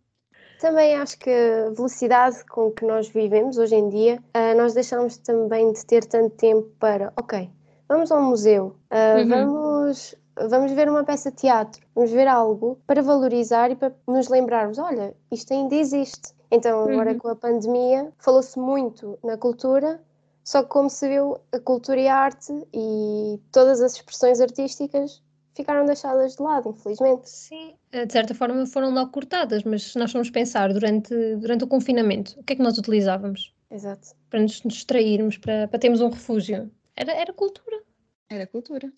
Também 0.58 0.94
acho 0.94 1.18
que 1.18 1.28
a 1.28 1.68
velocidade 1.68 2.42
com 2.46 2.70
que 2.70 2.82
nós 2.82 3.10
vivemos 3.10 3.58
hoje 3.58 3.74
em 3.74 3.90
dia, 3.90 4.22
uh, 4.34 4.56
nós 4.56 4.72
deixamos 4.72 5.18
também 5.18 5.70
de 5.70 5.84
ter 5.84 6.02
tanto 6.06 6.34
tempo 6.34 6.66
para, 6.80 7.12
ok, 7.14 7.50
vamos 7.86 8.10
ao 8.10 8.22
museu, 8.22 8.74
uh, 8.90 9.20
uhum. 9.20 9.28
vamos, 9.28 10.14
vamos 10.48 10.72
ver 10.72 10.88
uma 10.88 11.04
peça 11.04 11.30
de 11.30 11.36
teatro, 11.36 11.86
vamos 11.94 12.10
ver 12.10 12.26
algo 12.26 12.78
para 12.86 13.02
valorizar 13.02 13.70
e 13.70 13.76
para 13.76 13.92
nos 14.08 14.28
lembrarmos, 14.28 14.78
olha, 14.78 15.14
isto 15.30 15.52
ainda 15.52 15.74
existe. 15.74 16.34
Então, 16.50 16.88
agora 16.88 17.12
uhum. 17.12 17.18
com 17.18 17.28
a 17.28 17.37
pandemia, 17.37 18.12
falou-se 18.18 18.59
muito 18.59 19.18
na 19.22 19.37
cultura, 19.37 20.00
só 20.44 20.62
que 20.62 20.68
como 20.68 20.88
se 20.88 21.09
viu, 21.09 21.38
a 21.52 21.59
cultura 21.59 22.00
e 22.00 22.06
a 22.06 22.16
arte 22.16 22.52
e 22.72 23.40
todas 23.50 23.80
as 23.80 23.94
expressões 23.94 24.40
artísticas 24.40 25.22
ficaram 25.54 25.87
deixadas 25.87 26.37
de 26.37 26.42
lado, 26.42 26.68
infelizmente. 26.68 27.28
Sim, 27.28 27.74
eh, 27.90 28.06
de 28.06 28.12
certa 28.12 28.35
forma 28.35 28.64
foram 28.66 28.92
logo 28.92 29.11
cortadas, 29.11 29.64
mas 29.64 29.92
se 29.92 29.98
nós 29.98 30.12
formos 30.12 30.30
pensar 30.30 30.72
durante, 30.72 31.14
durante 31.37 31.64
o 31.64 31.66
confinamento, 31.66 32.38
o 32.38 32.44
que 32.44 32.52
é 32.52 32.56
que 32.56 32.62
nós 32.62 32.78
utilizávamos? 32.78 33.54
Exato. 33.70 34.14
Para 34.30 34.40
nos 34.40 34.61
distrairmos, 34.61 35.38
para, 35.38 35.66
para 35.66 35.78
termos 35.78 36.00
um 36.00 36.11
refúgio. 36.11 36.70
Era, 36.94 37.12
era 37.12 37.32
cultura. 37.32 37.82
Era 38.28 38.46
cultura. 38.46 38.92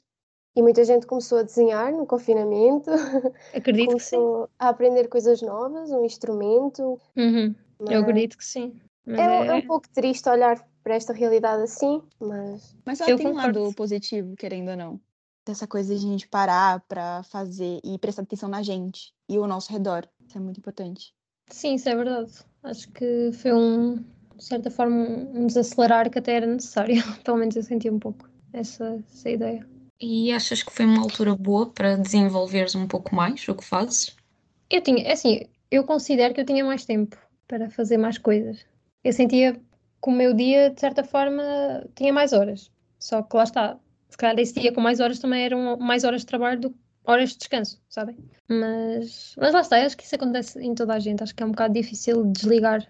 E 0.59 0.63
muita 0.63 0.85
gente 0.85 1.07
começou 1.07 1.39
a 1.39 1.43
desenhar 1.45 1.93
no 1.93 2.05
confinamento. 2.05 2.91
Acredito 3.55 3.95
que 3.95 4.03
sim. 4.03 4.17
a 4.59 4.71
aprender 4.71 5.07
coisas 5.07 5.41
novas, 5.41 5.93
um 5.93 6.05
instrumento. 6.05 7.01
Uhum. 7.17 7.55
Mas... 7.79 7.91
Eu 7.93 8.01
acredito 8.01 8.37
que 8.37 8.45
sim. 8.45 8.77
É, 9.07 9.21
é... 9.21 9.47
é, 9.47 9.55
um 9.55 9.67
pouco 9.69 9.89
triste 9.89 10.29
olhar 10.29 10.61
para 10.83 10.97
esta 10.97 11.13
realidade 11.13 11.63
assim, 11.63 12.03
mas. 12.19 12.75
Mas 12.85 13.01
ela 13.01 13.09
Eu 13.09 13.17
tem 13.17 13.29
concordo. 13.29 13.61
um 13.61 13.63
lado 13.67 13.75
positivo, 13.77 14.35
querendo 14.35 14.71
ou 14.71 14.77
não. 14.77 15.01
Dessa 15.47 15.65
coisa 15.65 15.95
de 15.95 16.05
a 16.05 16.09
gente 16.09 16.27
parar 16.27 16.81
para 16.89 17.23
fazer 17.23 17.79
e 17.85 17.97
prestar 17.97 18.23
atenção 18.23 18.49
na 18.49 18.61
gente 18.61 19.15
e 19.29 19.37
ao 19.37 19.47
nosso 19.47 19.71
redor. 19.71 20.09
Isso 20.27 20.39
é 20.39 20.41
muito 20.41 20.59
importante. 20.59 21.15
Sim, 21.51 21.75
isso 21.75 21.89
é 21.89 21.95
verdade. 21.95 22.33
Acho 22.65 22.91
que 22.91 23.31
foi 23.33 23.53
um, 23.53 24.05
de 24.35 24.45
certa 24.45 24.73
forma, 24.73 25.07
um 25.07 25.47
desacelerar 25.47 26.11
que 26.11 26.19
até 26.19 26.35
era 26.35 26.47
necessário. 26.47 26.97
Pelo 27.23 27.37
menos 27.37 27.55
eu 27.55 27.63
senti 27.63 27.89
um 27.89 28.01
pouco 28.01 28.29
essa, 28.53 29.01
essa 29.09 29.31
ideia. 29.31 29.78
E 30.01 30.33
achas 30.33 30.63
que 30.63 30.73
foi 30.73 30.87
uma 30.87 31.03
altura 31.03 31.35
boa 31.35 31.71
para 31.71 31.97
desenvolveres 31.97 32.75
um 32.75 32.87
pouco 32.87 33.15
mais 33.15 33.47
o 33.49 33.55
que 33.55 33.65
fazes? 33.65 34.17
Eu 34.71 34.81
tinha, 34.81 35.03
é 35.03 35.13
assim, 35.13 35.41
eu 35.71 35.85
considero 35.85 36.35
que 36.35 36.41
eu 36.41 36.47
tinha 36.47 36.65
mais 36.65 36.85
tempo 36.85 37.17
para 37.47 37.69
fazer 37.71 37.97
mais 37.97 38.19
coisas. 38.19 38.65
Eu 39.03 39.13
sentia 39.13 39.55
que 39.55 40.09
o 40.09 40.13
meu 40.13 40.35
dia, 40.35 40.71
de 40.71 40.81
certa 40.81 41.03
forma, 41.03 41.43
tinha 41.95 42.13
mais 42.13 42.33
horas. 42.33 42.71
Só 42.99 43.23
que 43.23 43.37
lá 43.37 43.45
está, 43.45 43.79
se 44.09 44.17
calhar 44.17 44.39
esse 44.39 44.61
dia 44.61 44.73
com 44.73 44.81
mais 44.81 45.01
horas 45.01 45.19
também 45.19 45.45
eram 45.45 45.77
mais 45.79 46.05
horas 46.05 46.21
de 46.21 46.27
trabalho 46.27 46.61
do 46.61 46.71
que 46.71 46.77
horas 47.05 47.31
de 47.31 47.39
descanso, 47.39 47.81
sabem? 47.89 48.17
Mas, 48.47 49.35
mas 49.39 49.55
lá 49.55 49.61
está, 49.61 49.85
acho 49.85 49.97
que 49.97 50.05
isso 50.05 50.15
acontece 50.15 50.61
em 50.61 50.75
toda 50.75 50.95
a 50.95 50.99
gente. 50.99 51.23
Acho 51.23 51.35
que 51.35 51.43
é 51.43 51.47
um 51.47 51.51
bocado 51.51 51.73
difícil 51.73 52.25
desligar 52.27 52.87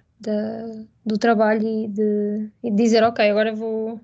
do 1.06 1.16
trabalho 1.16 1.66
e 1.66 1.86
de, 1.86 2.50
e 2.64 2.70
de 2.70 2.76
dizer, 2.76 3.04
ok, 3.04 3.30
agora 3.30 3.54
vou, 3.54 4.00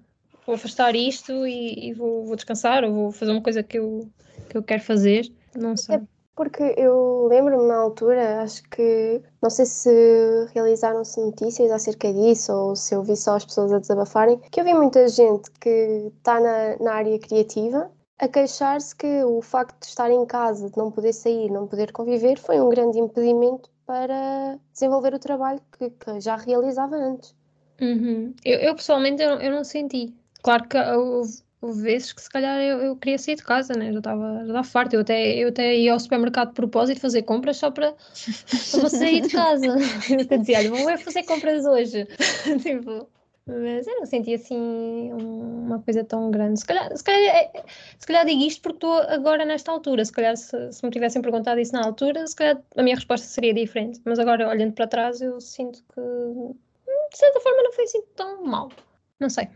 vou 0.47 0.55
afastar 0.55 0.95
isto 0.95 1.47
e, 1.47 1.89
e 1.89 1.93
vou, 1.93 2.25
vou, 2.25 2.37
descansar 2.37 2.85
ou 2.85 2.93
vou 2.93 3.13
fazer 3.13 3.33
uma 3.33 3.43
coisa 3.43 3.63
que 3.63 3.79
eu, 3.79 4.09
que 4.49 4.57
eu 4.57 4.63
quero 4.63 4.83
fazer. 4.83 5.31
Não 5.55 5.77
sei. 5.77 5.97
É 5.97 6.03
porque 6.37 6.75
eu 6.77 7.29
lembro-me 7.29 7.69
na 7.69 7.77
altura, 7.77 8.43
acho 8.43 8.63
que 8.65 9.23
não 9.41 9.49
sei 9.49 9.67
se 9.67 10.49
realizaram-se 10.53 11.21
notícias 11.21 11.71
acerca 11.71 12.13
disso 12.13 12.53
ou 12.53 12.77
se 12.77 12.95
eu 12.95 13.03
vi 13.05 13.17
só 13.17 13.37
as 13.37 13.45
pessoas 13.45 13.73
a 13.73 13.79
desabafarem, 13.79 14.41
que 14.51 14.61
eu 14.61 14.65
vi 14.65 14.75
muita 14.75 15.07
gente 15.09 15.51
que 15.61 16.11
está 16.17 16.41
na, 16.41 16.77
na 16.81 16.95
área 16.95 17.19
criativa 17.19 17.91
a 18.19 18.29
queixar-se 18.29 18.95
que 18.97 19.25
o 19.25 19.41
facto 19.43 19.79
de 19.81 19.87
estar 19.87 20.11
em 20.11 20.25
casa, 20.27 20.71
de 20.71 20.77
não 20.77 20.91
poder 20.91 21.13
sair, 21.13 21.51
não 21.51 21.67
poder 21.67 21.93
conviver, 21.93 22.39
foi 22.39 22.61
um 22.61 22.69
grande 22.69 22.99
impedimento 22.99 23.71
para 23.87 24.59
desenvolver 24.73 25.15
o 25.15 25.19
trabalho 25.19 25.61
que, 25.79 25.91
que 25.91 26.21
já 26.21 26.37
realizava 26.37 26.97
antes. 26.97 27.35
Uhum. 27.81 28.35
Eu, 28.45 28.59
eu, 28.61 28.75
pessoalmente 28.75 29.23
eu, 29.23 29.41
eu 29.41 29.53
não 29.53 29.65
senti. 29.65 30.15
Claro 30.45 30.69
que 30.69 30.77
houve, 30.77 31.43
houve 31.63 31.83
vezes 31.83 32.13
que 32.13 32.21
se 32.21 32.29
calhar 32.29 32.61
eu, 32.61 32.79
eu 32.81 32.97
queria 32.97 33.17
sair 33.17 33.35
de 33.35 33.43
casa, 33.43 33.73
né? 33.73 33.91
já 33.91 33.99
estava 33.99 34.35
já 34.37 34.43
estava 34.43 34.63
farto. 34.63 34.93
Eu 34.95 35.01
até, 35.01 35.37
eu 35.37 35.49
até 35.49 35.75
ia 35.75 35.95
ao 35.95 35.99
supermercado 35.99 36.49
de 36.49 36.55
propósito 36.55 37.01
fazer 37.01 37.23
compras 37.23 37.57
só 37.57 37.71
para, 37.71 37.95
sair 38.91 39.23
de 39.23 39.31
casa. 39.31 39.67
Eu 39.67 40.21
até 40.21 40.37
dizia, 40.37 40.59
olha, 40.59 40.71
vou 40.71 40.99
fazer 40.99 41.23
compras 41.23 41.65
hoje. 41.65 42.07
tipo, 42.63 43.09
mas 43.47 43.87
eu 43.87 43.97
não 43.97 44.05
senti 44.05 44.35
assim 44.35 45.11
uma 45.15 45.81
coisa 45.81 46.05
tão 46.05 46.31
grande. 46.31 46.61
Se 46.61 46.67
calhar, 46.67 46.95
se 46.95 47.03
calhar, 47.03 47.37
é, 47.37 47.65
se 47.99 48.07
calhar 48.07 48.27
digo 48.27 48.43
isto 48.43 48.61
porque 48.61 48.77
estou 48.77 48.99
agora 48.99 49.47
nesta 49.47 49.73
altura. 49.73 50.05
Se 50.05 50.13
calhar, 50.13 50.37
se, 50.37 50.73
se, 50.73 50.85
me 50.85 50.91
tivessem 50.91 51.23
perguntado 51.23 51.59
isso 51.59 51.73
na 51.73 51.87
altura, 51.87 52.27
se 52.27 52.37
calhar 52.37 52.63
a 52.77 52.83
minha 52.83 52.97
resposta 52.97 53.27
seria 53.27 53.55
diferente. 53.55 53.99
Mas 54.05 54.19
agora, 54.19 54.47
olhando 54.47 54.75
para 54.75 54.87
trás, 54.87 55.23
eu 55.23 55.41
sinto 55.41 55.83
que 55.95 56.01
de 57.11 57.19
certa 57.19 57.41
forma 57.41 57.63
não 57.63 57.73
foi 57.73 57.85
assim 57.85 58.03
tão 58.15 58.45
mal. 58.45 58.69
Não 59.19 59.31
sei. 59.31 59.49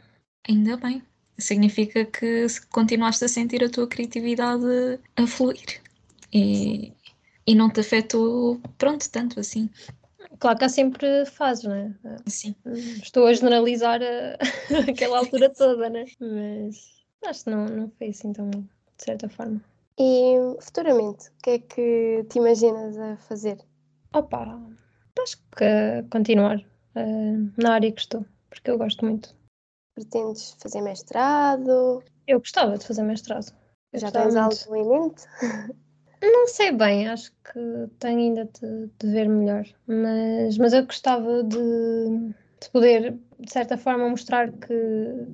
Ainda 0.49 0.77
bem. 0.77 1.03
Significa 1.39 2.05
que 2.05 2.47
continuaste 2.71 3.25
a 3.25 3.29
sentir 3.29 3.63
a 3.63 3.71
tua 3.71 3.87
criatividade 3.87 4.99
a 5.17 5.27
fluir. 5.27 5.81
E, 6.33 6.93
e 7.47 7.55
não 7.55 7.71
te 7.71 7.81
afetou, 7.81 8.61
pronto, 8.77 9.09
tanto 9.11 9.39
assim. 9.39 9.71
Claro 10.39 10.59
que 10.59 10.65
há 10.65 10.69
sempre 10.69 11.27
fases, 11.27 11.65
não 11.65 11.75
é? 11.75 11.95
Sim. 12.27 12.55
Estou 13.03 13.27
a 13.27 13.33
generalizar 13.33 14.01
a, 14.03 14.37
aquela 14.91 15.19
altura 15.19 15.51
toda, 15.51 15.89
né? 15.89 16.05
Mas 16.21 16.99
acho 17.25 17.45
que 17.45 17.51
não, 17.51 17.67
não 17.67 17.91
foi 17.99 18.09
assim 18.09 18.33
tão 18.33 18.51
de 18.51 18.65
certa 18.99 19.29
forma. 19.29 19.61
E 19.99 20.35
futuramente, 20.61 21.29
o 21.29 21.43
que 21.43 21.51
é 21.51 21.59
que 21.59 22.27
te 22.29 22.39
imaginas 22.39 22.97
a 22.99 23.17
fazer? 23.17 23.59
Opa, 24.13 24.61
acho 25.23 25.39
que 25.57 26.09
continuar 26.11 26.59
uh, 26.59 27.53
na 27.57 27.75
área 27.75 27.91
que 27.91 28.01
estou, 28.01 28.25
porque 28.49 28.71
eu 28.71 28.79
gosto 28.79 29.05
muito. 29.05 29.35
Pretendes 29.99 30.55
fazer 30.61 30.81
mestrado? 30.81 32.05
Eu 32.25 32.39
gostava 32.39 32.79
de 32.79 32.87
fazer 32.87 33.03
mestrado. 33.03 33.53
Eu 33.93 33.99
Já 33.99 34.13
tens 34.13 34.33
muito. 34.33 34.39
algo 34.39 34.77
em 34.77 34.89
mente? 34.89 35.25
Não 36.23 36.47
sei 36.47 36.71
bem, 36.71 37.09
acho 37.09 37.33
que 37.33 37.89
tenho 37.99 38.19
ainda 38.19 38.45
de, 38.45 38.91
de 38.97 39.11
ver 39.13 39.29
melhor, 39.29 39.67
mas, 39.89 40.57
mas 40.57 40.73
eu 40.73 40.85
gostava 40.85 41.43
de, 41.43 42.33
de 42.61 42.71
poder, 42.73 43.19
de 43.41 43.53
certa 43.53 43.77
forma, 43.77 44.09
mostrar 44.09 44.53
que, 44.53 45.27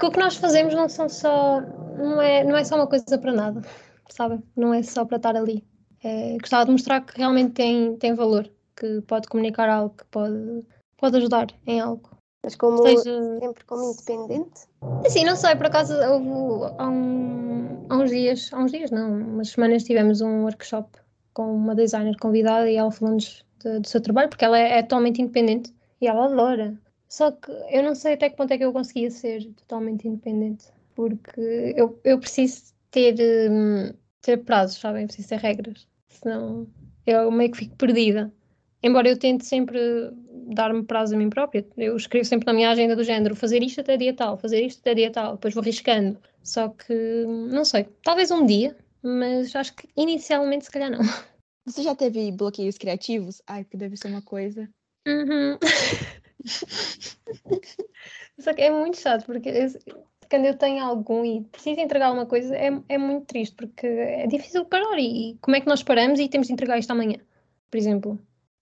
que 0.00 0.06
o 0.06 0.10
que 0.10 0.18
nós 0.18 0.34
fazemos 0.34 0.74
não 0.74 0.88
são 0.88 1.08
só. 1.08 1.60
Não 1.60 2.20
é, 2.20 2.42
não 2.42 2.56
é 2.56 2.64
só 2.64 2.74
uma 2.74 2.88
coisa 2.88 3.18
para 3.18 3.32
nada, 3.32 3.62
sabe? 4.08 4.42
Não 4.56 4.74
é 4.74 4.82
só 4.82 5.04
para 5.04 5.18
estar 5.18 5.36
ali. 5.36 5.64
É, 6.02 6.36
gostava 6.40 6.64
de 6.64 6.72
mostrar 6.72 7.02
que 7.02 7.16
realmente 7.16 7.52
tem, 7.52 7.96
tem 7.98 8.14
valor, 8.14 8.50
que 8.76 9.00
pode 9.02 9.28
comunicar 9.28 9.68
algo, 9.68 9.94
que 9.96 10.04
pode, 10.06 10.64
pode 10.96 11.16
ajudar 11.18 11.46
em 11.66 11.80
algo. 11.80 12.11
Mas 12.42 12.56
como 12.56 12.82
Seja... 12.82 13.38
sempre 13.38 13.64
como 13.64 13.92
independente? 13.92 14.60
Sim, 15.08 15.24
não 15.24 15.36
sei, 15.36 15.54
por 15.54 15.66
acaso 15.66 15.94
houve 15.94 16.74
há, 16.78 16.88
um, 16.88 17.86
há 17.88 17.96
uns 17.98 18.10
dias, 18.10 18.50
há 18.52 18.58
uns 18.58 18.72
dias 18.72 18.90
não, 18.90 19.12
umas 19.12 19.50
semanas 19.50 19.84
tivemos 19.84 20.20
um 20.20 20.42
workshop 20.42 20.90
com 21.34 21.54
uma 21.54 21.74
designer 21.74 22.16
convidada 22.18 22.68
e 22.68 22.76
ela 22.76 22.90
falou-nos 22.90 23.44
do 23.62 23.86
seu 23.86 24.00
trabalho, 24.00 24.28
porque 24.28 24.44
ela 24.44 24.58
é, 24.58 24.78
é 24.78 24.82
totalmente 24.82 25.22
independente 25.22 25.72
e 26.00 26.08
ela 26.08 26.24
adora. 26.24 26.76
Só 27.08 27.30
que 27.30 27.52
eu 27.70 27.82
não 27.82 27.94
sei 27.94 28.14
até 28.14 28.28
que 28.28 28.36
ponto 28.36 28.52
é 28.52 28.58
que 28.58 28.64
eu 28.64 28.72
conseguia 28.72 29.10
ser 29.10 29.44
totalmente 29.52 30.08
independente, 30.08 30.66
porque 30.94 31.74
eu, 31.76 31.98
eu 32.02 32.18
preciso 32.18 32.72
ter, 32.90 33.14
hum, 33.50 33.92
ter 34.20 34.38
prazos, 34.38 34.78
sabem? 34.78 35.06
Preciso 35.06 35.28
ter 35.28 35.38
regras, 35.38 35.86
senão 36.08 36.66
eu 37.06 37.30
meio 37.30 37.52
que 37.52 37.58
fico 37.58 37.76
perdida. 37.76 38.32
Embora 38.82 39.08
eu 39.08 39.18
tente 39.18 39.44
sempre 39.44 39.78
dar-me 40.54 40.84
prazo 40.84 41.14
a 41.14 41.18
mim 41.18 41.30
própria. 41.30 41.66
Eu 41.76 41.96
escrevo 41.96 42.24
sempre 42.24 42.46
na 42.46 42.52
minha 42.52 42.70
agenda 42.70 42.96
do 42.96 43.04
género 43.04 43.34
fazer 43.34 43.62
isto 43.62 43.80
até 43.80 43.96
dia 43.96 44.14
tal, 44.14 44.36
fazer 44.36 44.64
isto 44.64 44.80
até 44.80 44.94
dia 44.94 45.10
tal, 45.10 45.34
depois 45.34 45.54
vou 45.54 45.62
riscando. 45.62 46.18
Só 46.42 46.68
que, 46.68 47.24
não 47.26 47.64
sei, 47.64 47.86
talvez 48.02 48.30
um 48.30 48.44
dia, 48.44 48.76
mas 49.02 49.54
acho 49.54 49.74
que 49.74 49.88
inicialmente 49.96 50.64
se 50.64 50.70
calhar 50.70 50.90
não. 50.90 51.00
Você 51.64 51.82
já 51.82 51.94
teve 51.94 52.32
bloqueios 52.32 52.76
criativos? 52.76 53.40
Ai, 53.46 53.64
que 53.64 53.76
deve 53.76 53.96
ser 53.96 54.08
uma 54.08 54.22
coisa. 54.22 54.68
Uhum. 55.06 55.58
Só 58.38 58.52
que 58.52 58.62
é 58.62 58.70
muito 58.70 58.98
chato, 58.98 59.24
porque 59.24 59.50
quando 60.28 60.46
eu 60.46 60.56
tenho 60.56 60.82
algum 60.82 61.24
e 61.24 61.42
preciso 61.44 61.80
entregar 61.80 62.06
alguma 62.06 62.26
coisa, 62.26 62.56
é, 62.56 62.70
é 62.88 62.98
muito 62.98 63.26
triste, 63.26 63.54
porque 63.54 63.86
é 63.86 64.26
difícil 64.26 64.64
parar. 64.64 64.98
E 64.98 65.38
como 65.40 65.56
é 65.56 65.60
que 65.60 65.68
nós 65.68 65.82
paramos 65.82 66.18
e 66.18 66.28
temos 66.28 66.46
de 66.46 66.52
entregar 66.52 66.78
isto 66.78 66.90
amanhã, 66.90 67.18
por 67.70 67.76
exemplo? 67.76 68.18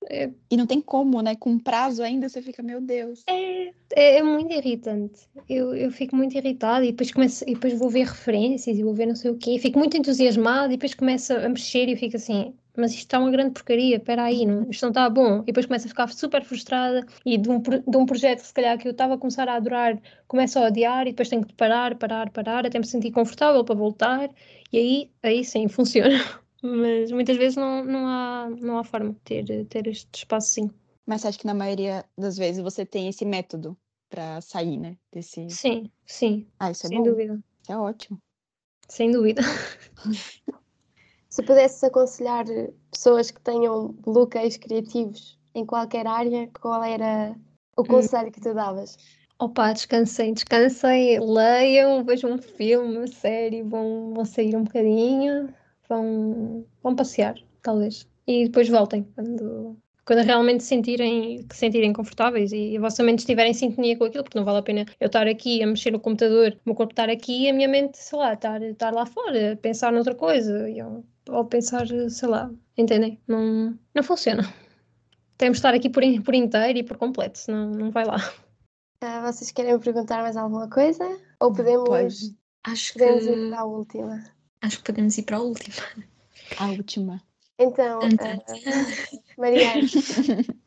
É... 0.09 0.31
E 0.51 0.57
não 0.57 0.67
tem 0.67 0.81
como, 0.81 1.21
né? 1.21 1.37
Com 1.37 1.59
prazo 1.59 2.03
ainda 2.03 2.29
você 2.29 2.41
fica, 2.41 2.63
meu 2.63 2.81
Deus. 2.81 3.23
É, 3.27 3.69
é, 3.95 4.19
é, 4.19 4.23
muito 4.23 4.53
irritante. 4.53 5.29
Eu, 5.49 5.75
eu 5.75 5.91
fico 5.91 6.17
muito 6.17 6.37
irritada 6.37 6.85
e 6.85 6.91
depois, 6.93 7.11
começo, 7.13 7.45
e 7.47 7.55
depois 7.55 7.79
vou 7.79 7.91
ver 7.91 8.07
referências 8.07 8.79
e 8.79 8.83
vou 8.83 8.95
ver 8.95 9.07
não 9.07 9.17
sei 9.17 9.31
o 9.31 9.37
quê. 9.37 9.59
Fico 9.59 9.79
muito 9.79 9.97
entusiasmada 9.97 10.69
e 10.69 10.77
depois 10.77 10.95
começo 10.95 11.33
a 11.33 11.49
mexer 11.49 11.89
e 11.89 11.97
fico 11.97 12.17
assim, 12.17 12.55
mas 12.77 12.93
isto 12.93 13.03
está 13.03 13.19
uma 13.19 13.31
grande 13.31 13.53
porcaria, 13.53 13.97
espera 13.97 14.25
aí, 14.25 14.47
não, 14.47 14.69
isto 14.71 14.83
não 14.83 14.91
está 14.91 15.09
bom. 15.11 15.43
E 15.43 15.47
depois 15.47 15.67
começo 15.67 15.87
a 15.87 15.89
ficar 15.89 16.09
super 16.09 16.43
frustrada 16.45 17.05
e 17.25 17.37
de 17.37 17.51
um, 17.51 17.61
de 17.61 17.97
um 17.97 18.07
projeto 18.07 18.41
que 18.41 18.47
se 18.47 18.55
calhar 18.55 18.79
que 18.79 18.89
eu 18.89 18.93
estava 18.93 19.15
a 19.15 19.19
começar 19.19 19.49
a 19.49 19.57
adorar, 19.57 20.01
começo 20.27 20.59
a 20.59 20.67
odiar 20.67 21.07
e 21.07 21.11
depois 21.11 21.29
tenho 21.29 21.45
que 21.45 21.55
parar, 21.55 21.97
parar, 21.97 22.31
parar, 22.31 22.67
até 22.67 22.79
me 22.79 22.87
sentir 22.87 23.11
confortável 23.11 23.65
para 23.65 23.75
voltar. 23.75 24.31
E 24.73 24.79
aí, 24.79 25.11
aí 25.23 25.45
sim, 25.45 25.69
funciona 25.69 26.21
mas 26.63 27.11
muitas 27.11 27.37
vezes 27.37 27.57
não, 27.57 27.85
não, 27.85 28.07
há, 28.07 28.51
não 28.61 28.79
há 28.79 28.85
forma 28.85 29.13
de 29.13 29.21
ter, 29.21 29.67
ter 29.67 29.87
este 29.87 30.09
espaço 30.15 30.49
sim. 30.49 30.71
Mas 31.07 31.25
acho 31.25 31.39
que 31.39 31.47
na 31.47 31.55
maioria 31.55 32.05
das 32.17 32.37
vezes 32.37 32.63
você 32.63 32.85
tem 32.85 33.09
esse 33.09 33.25
método 33.25 33.77
para 34.09 34.41
sair, 34.41 34.77
né? 34.77 34.97
Desse... 35.13 35.49
Sim, 35.51 35.91
sim. 36.05 36.47
Ah, 36.59 36.71
isso 36.71 36.87
é 36.87 36.89
Sem 36.89 36.99
bom. 36.99 37.05
dúvida. 37.05 37.43
Isso 37.63 37.73
é 37.73 37.79
ótimo. 37.79 38.21
Sem 38.89 39.11
dúvida. 39.11 39.43
Se 41.29 41.43
pudesse 41.45 41.87
aconselhar 41.87 42.45
pessoas 42.91 43.31
que 43.31 43.41
tenham 43.41 43.89
bloqueios 43.89 44.57
criativos 44.57 45.39
em 45.55 45.65
qualquer 45.65 46.07
área, 46.07 46.51
qual 46.61 46.83
era 46.83 47.37
o 47.77 47.83
hum. 47.83 47.87
conselho 47.87 48.29
hum. 48.29 48.33
que 48.33 48.41
tu 48.41 48.53
davas? 48.53 48.97
Opa, 49.39 49.73
descansem, 49.73 50.35
descansem, 50.35 51.19
leiam, 51.19 52.05
vejam 52.05 52.33
um 52.33 52.39
filme, 52.39 52.99
uma 52.99 53.07
série, 53.07 53.63
vão, 53.63 54.13
vão 54.13 54.25
sair 54.25 54.55
um 54.55 54.65
bocadinho, 54.65 55.55
vão, 55.91 56.65
vão 56.83 56.97
passear, 56.97 57.35
talvez. 57.63 58.09
E 58.27 58.45
depois 58.45 58.69
voltem 58.69 59.03
quando, 59.15 59.77
quando 60.07 60.25
realmente 60.25 60.63
sentirem, 60.63 61.45
que 61.47 61.57
sentirem 61.57 61.93
confortáveis 61.93 62.53
e 62.53 62.77
a 62.77 62.81
vossa 62.81 63.03
mente 63.03 63.19
estiver 63.19 63.47
em 63.47 63.53
sintonia 63.53 63.99
com 63.99 64.05
aquilo, 64.05 64.23
porque 64.25 64.39
não 64.39 64.45
vale 64.45 64.59
a 64.59 64.63
pena 64.63 64.87
eu 64.99 65.07
estar 65.07 65.27
aqui 65.27 65.63
a 65.63 65.67
mexer 65.67 65.91
no 65.91 66.01
computador, 66.01 66.53
o 66.53 66.61
meu 66.65 66.75
corpo 66.75 66.93
estar 66.93 67.11
aqui 67.11 67.43
e 67.43 67.51
a 67.51 67.53
minha 67.53 67.69
mente, 67.69 67.99
sei 67.99 68.19
lá, 68.19 68.33
estar, 68.33 68.63
estar 68.63 68.95
lá 68.95 69.05
fora, 69.05 69.59
pensar 69.61 69.93
noutra 69.93 70.15
coisa, 70.15 70.67
ou, 70.87 71.05
ou 71.29 71.45
pensar, 71.45 71.87
sei 72.09 72.29
lá, 72.29 72.51
entendem? 72.79 73.21
Não, 73.27 73.77
não 73.95 74.03
funciona. 74.03 74.43
Temos 75.37 75.57
de 75.57 75.59
estar 75.59 75.75
aqui 75.75 75.91
por, 75.91 76.03
por 76.23 76.35
inteiro 76.35 76.79
e 76.79 76.83
por 76.83 76.97
completo, 76.97 77.39
senão 77.39 77.71
não 77.71 77.91
vai 77.91 78.05
lá. 78.05 78.17
Uh, 79.03 79.23
vocês 79.23 79.51
querem 79.51 79.79
perguntar 79.79 80.23
mais 80.23 80.37
alguma 80.37 80.69
coisa? 80.69 81.05
Ou 81.41 81.53
podemos, 81.53 81.89
Pode. 81.89 82.37
Acho 82.65 82.93
podemos 82.93 83.25
que... 83.25 83.31
ir 83.31 83.49
para 83.49 83.61
a 83.61 83.65
última? 83.65 84.40
Acho 84.63 84.79
que 84.79 84.85
podemos 84.85 85.17
ir 85.17 85.23
para 85.23 85.39
a 85.39 85.41
última. 85.41 85.77
A 86.59 86.67
última. 86.67 87.23
Então, 87.59 88.01
uh, 88.01 88.03
Mariana, 89.39 89.87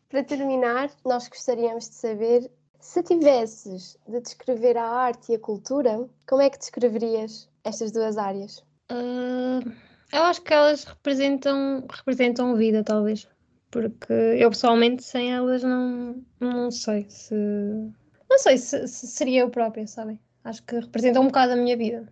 para 0.10 0.24
terminar, 0.24 0.92
nós 1.06 1.28
gostaríamos 1.28 1.90
de 1.90 1.96
saber 1.96 2.52
se 2.80 3.02
tivesses 3.04 3.98
de 4.08 4.20
descrever 4.20 4.78
a 4.78 4.86
arte 4.86 5.32
e 5.32 5.36
a 5.36 5.40
cultura, 5.40 6.08
como 6.28 6.42
é 6.42 6.50
que 6.50 6.58
descreverias 6.58 7.50
estas 7.64 7.92
duas 7.92 8.18
áreas? 8.18 8.60
Uh, 8.92 9.72
eu 10.12 10.24
acho 10.24 10.42
que 10.42 10.54
elas 10.54 10.84
representam, 10.84 11.86
representam 11.90 12.56
vida, 12.56 12.84
talvez. 12.84 13.28
Porque 13.72 14.14
eu 14.14 14.50
pessoalmente 14.50 15.04
sem 15.04 15.34
elas 15.34 15.64
não, 15.64 16.24
não 16.40 16.70
sei 16.70 17.08
se. 17.10 17.34
Não 18.30 18.38
sei 18.38 18.58
se, 18.58 18.88
se 18.88 19.08
seria 19.08 19.42
eu 19.42 19.50
própria, 19.50 19.88
sabem? 19.88 20.20
Acho 20.44 20.62
que 20.64 20.76
representam 20.76 21.24
um 21.24 21.28
bocado 21.28 21.54
a 21.54 21.56
minha 21.56 21.78
vida 21.78 22.12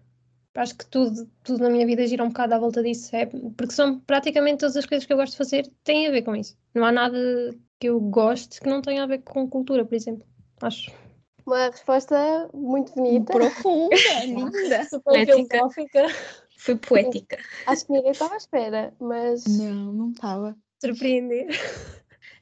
acho 0.55 0.77
que 0.77 0.85
tudo, 0.85 1.29
tudo 1.43 1.63
na 1.63 1.69
minha 1.69 1.85
vida 1.85 2.05
gira 2.05 2.23
um 2.23 2.29
bocado 2.29 2.55
à 2.55 2.59
volta 2.59 2.83
disso, 2.83 3.15
é, 3.15 3.25
porque 3.25 3.73
são 3.73 3.99
praticamente 3.99 4.59
todas 4.59 4.77
as 4.77 4.85
coisas 4.85 5.05
que 5.05 5.13
eu 5.13 5.17
gosto 5.17 5.31
de 5.31 5.37
fazer 5.37 5.71
têm 5.83 6.07
a 6.07 6.11
ver 6.11 6.23
com 6.23 6.35
isso. 6.35 6.57
Não 6.73 6.85
há 6.85 6.91
nada 6.91 7.17
que 7.79 7.87
eu 7.87 7.99
goste 7.99 8.59
que 8.59 8.69
não 8.69 8.81
tenha 8.81 9.03
a 9.03 9.07
ver 9.07 9.19
com 9.19 9.49
cultura, 9.49 9.85
por 9.85 9.95
exemplo. 9.95 10.25
Acho. 10.61 10.91
Uma 11.45 11.69
resposta 11.69 12.49
muito 12.53 12.93
bonita. 12.93 13.33
Profunda, 13.33 13.95
linda. 14.25 14.83
Super 14.85 15.25
filosófica. 15.25 16.07
Foi 16.57 16.75
poética. 16.75 17.39
Acho 17.65 17.87
que 17.87 17.93
ninguém 17.93 18.11
estava 18.11 18.35
à 18.35 18.37
espera, 18.37 18.93
mas. 18.99 19.45
Não, 19.45 19.91
não 19.91 20.11
estava. 20.11 20.55
Surpreender. 20.79 21.47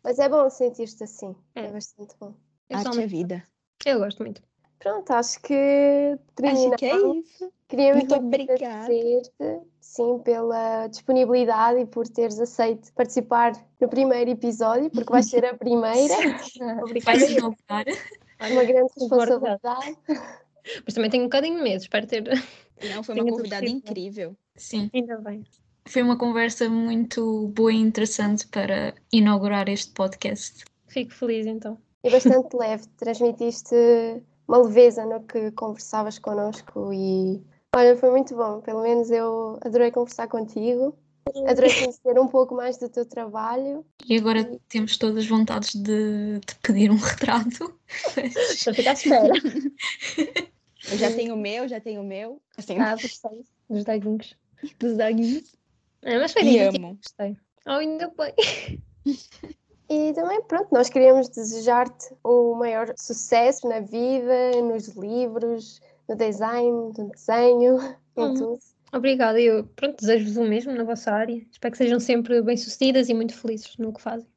Mas 0.04 0.19
é 0.19 0.28
bom 0.28 0.50
sentir-te 0.50 1.04
assim. 1.04 1.36
É, 1.56 1.65
é 1.65 1.72
bastante 1.72 2.15
bom. 2.19 2.34
Arte 2.69 3.02
é 3.02 3.08
vida. 3.08 3.43
Eu 3.86 4.00
gosto 4.00 4.24
muito. 4.24 4.41
Pronto, 4.80 5.12
acho 5.12 5.41
que 5.41 6.17
terminamos. 6.36 6.74
Acho 6.74 6.78
que 6.78 6.86
é 6.86 7.19
isso. 7.19 7.54
Queria 7.69 7.93
muito 7.93 8.15
obrigada. 8.15 8.88
sim, 9.79 10.19
pela 10.23 10.88
disponibilidade 10.88 11.82
e 11.82 11.86
por 11.86 12.08
teres 12.08 12.39
aceito 12.39 12.91
participar 12.93 13.53
no 13.79 13.88
primeiro 13.88 14.32
episódio, 14.32 14.89
porque 14.89 15.12
vais 15.12 15.29
ser 15.29 15.45
a 15.45 15.55
primeira. 15.55 16.15
Obrigada. 16.82 17.19
Vai 18.39 18.51
Uma 18.51 18.63
grande 18.63 18.91
responsabilidade. 18.99 19.97
Mas 20.84 20.93
também 20.95 21.12
tenho 21.12 21.23
um 21.23 21.27
bocadinho 21.27 21.58
de 21.58 21.63
medo, 21.63 21.82
espero 21.82 22.08
ter. 22.08 22.23
Não, 22.91 23.03
foi 23.03 23.13
uma 23.21 23.32
convidada 23.32 23.65
incrível. 23.67 24.36
Sim. 24.55 24.89
Ainda 24.91 25.17
bem. 25.17 25.43
Foi 25.86 26.01
uma 26.01 26.17
conversa 26.17 26.67
muito 26.69 27.49
boa 27.49 27.71
e 27.71 27.77
interessante 27.77 28.47
para 28.47 28.95
inaugurar 29.13 29.69
este 29.69 29.93
podcast. 29.93 30.65
Fico 30.88 31.13
feliz 31.13 31.45
então. 31.45 31.77
E 32.03 32.10
bastante 32.10 32.55
leve, 32.55 32.88
transmitiste 32.97 33.75
uma 34.47 34.58
leveza 34.58 35.05
no 35.05 35.21
que 35.21 35.51
conversavas 35.51 36.17
connosco 36.17 36.91
e 36.91 37.39
olha, 37.75 37.97
foi 37.97 38.10
muito 38.12 38.36
bom. 38.36 38.62
Pelo 38.62 38.82
menos 38.82 39.10
eu 39.12 39.60
adorei 39.62 39.91
conversar 39.91 40.27
contigo. 40.27 40.95
Adorei 41.47 41.71
conhecer 41.73 42.19
um 42.19 42.27
pouco 42.27 42.55
mais 42.55 42.77
do 42.77 42.89
teu 42.89 43.05
trabalho. 43.05 43.86
E 44.08 44.17
agora 44.17 44.39
e... 44.39 44.60
temos 44.67 44.97
todas 44.97 45.27
vontades 45.27 45.75
de, 45.75 46.39
de, 46.39 46.55
pedir 46.63 46.89
um 46.91 46.97
retrato. 46.97 47.73
Estou 48.17 48.71
a 48.71 48.73
ficar 48.73 48.91
à 48.91 48.93
espera. 48.93 49.34
Eu 50.91 50.97
já 50.97 51.12
tenho 51.13 51.36
o 51.36 51.38
meu, 51.38 51.67
já 51.67 51.79
tenho 51.79 52.01
o 52.01 52.05
meu. 52.05 52.41
Assim, 52.58 52.79
ah, 52.79 52.95
gostei. 52.95 53.43
Dos 53.69 53.84
daguinhos. 53.84 54.36
Dos 54.79 54.97
daguinhos. 54.97 55.55
É, 56.01 56.17
mas 56.17 56.34
foi 56.34 56.60
amo. 56.60 56.95
Gostei. 56.95 57.38
Oh, 57.67 57.71
ainda 57.71 58.12
bem. 58.17 58.82
E 59.91 60.13
também, 60.13 60.39
pronto, 60.43 60.67
nós 60.71 60.88
queríamos 60.88 61.29
desejar-te 61.29 62.13
o 62.24 62.53
maior 62.53 62.93
sucesso 62.95 63.67
na 63.67 63.80
vida, 63.80 64.51
nos 64.61 64.89
livros, 64.89 65.82
no 66.10 66.16
design, 66.16 66.91
no 66.97 67.12
desenho, 67.12 67.78
em 68.18 68.18
hum. 68.26 68.34
tudo. 68.34 68.60
Obrigada, 68.91 69.39
eu 69.39 69.66
pronto, 69.76 69.99
desejo-vos 69.99 70.38
o 70.38 70.43
mesmo 70.43 70.74
na 70.74 70.84
vossa 70.84 71.12
área. 71.12 71.45
Espero 71.51 71.72
que 71.72 71.78
sejam 71.78 71.99
sempre 71.99 72.41
bem-sucedidas 72.41 73.07
e 73.07 73.14
muito 73.14 73.36
felizes 73.36 73.78
no 73.78 73.93
que 73.93 74.01
fazem, 74.01 74.28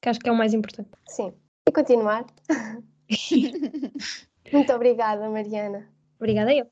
que 0.00 0.08
acho 0.08 0.18
que 0.18 0.30
é 0.30 0.32
o 0.32 0.36
mais 0.36 0.54
importante. 0.54 0.88
Sim, 1.06 1.34
e 1.68 1.72
continuar. 1.72 2.24
muito 4.50 4.72
obrigada, 4.72 5.28
Mariana. 5.28 5.86
Obrigada 6.18 6.54
eu. 6.54 6.66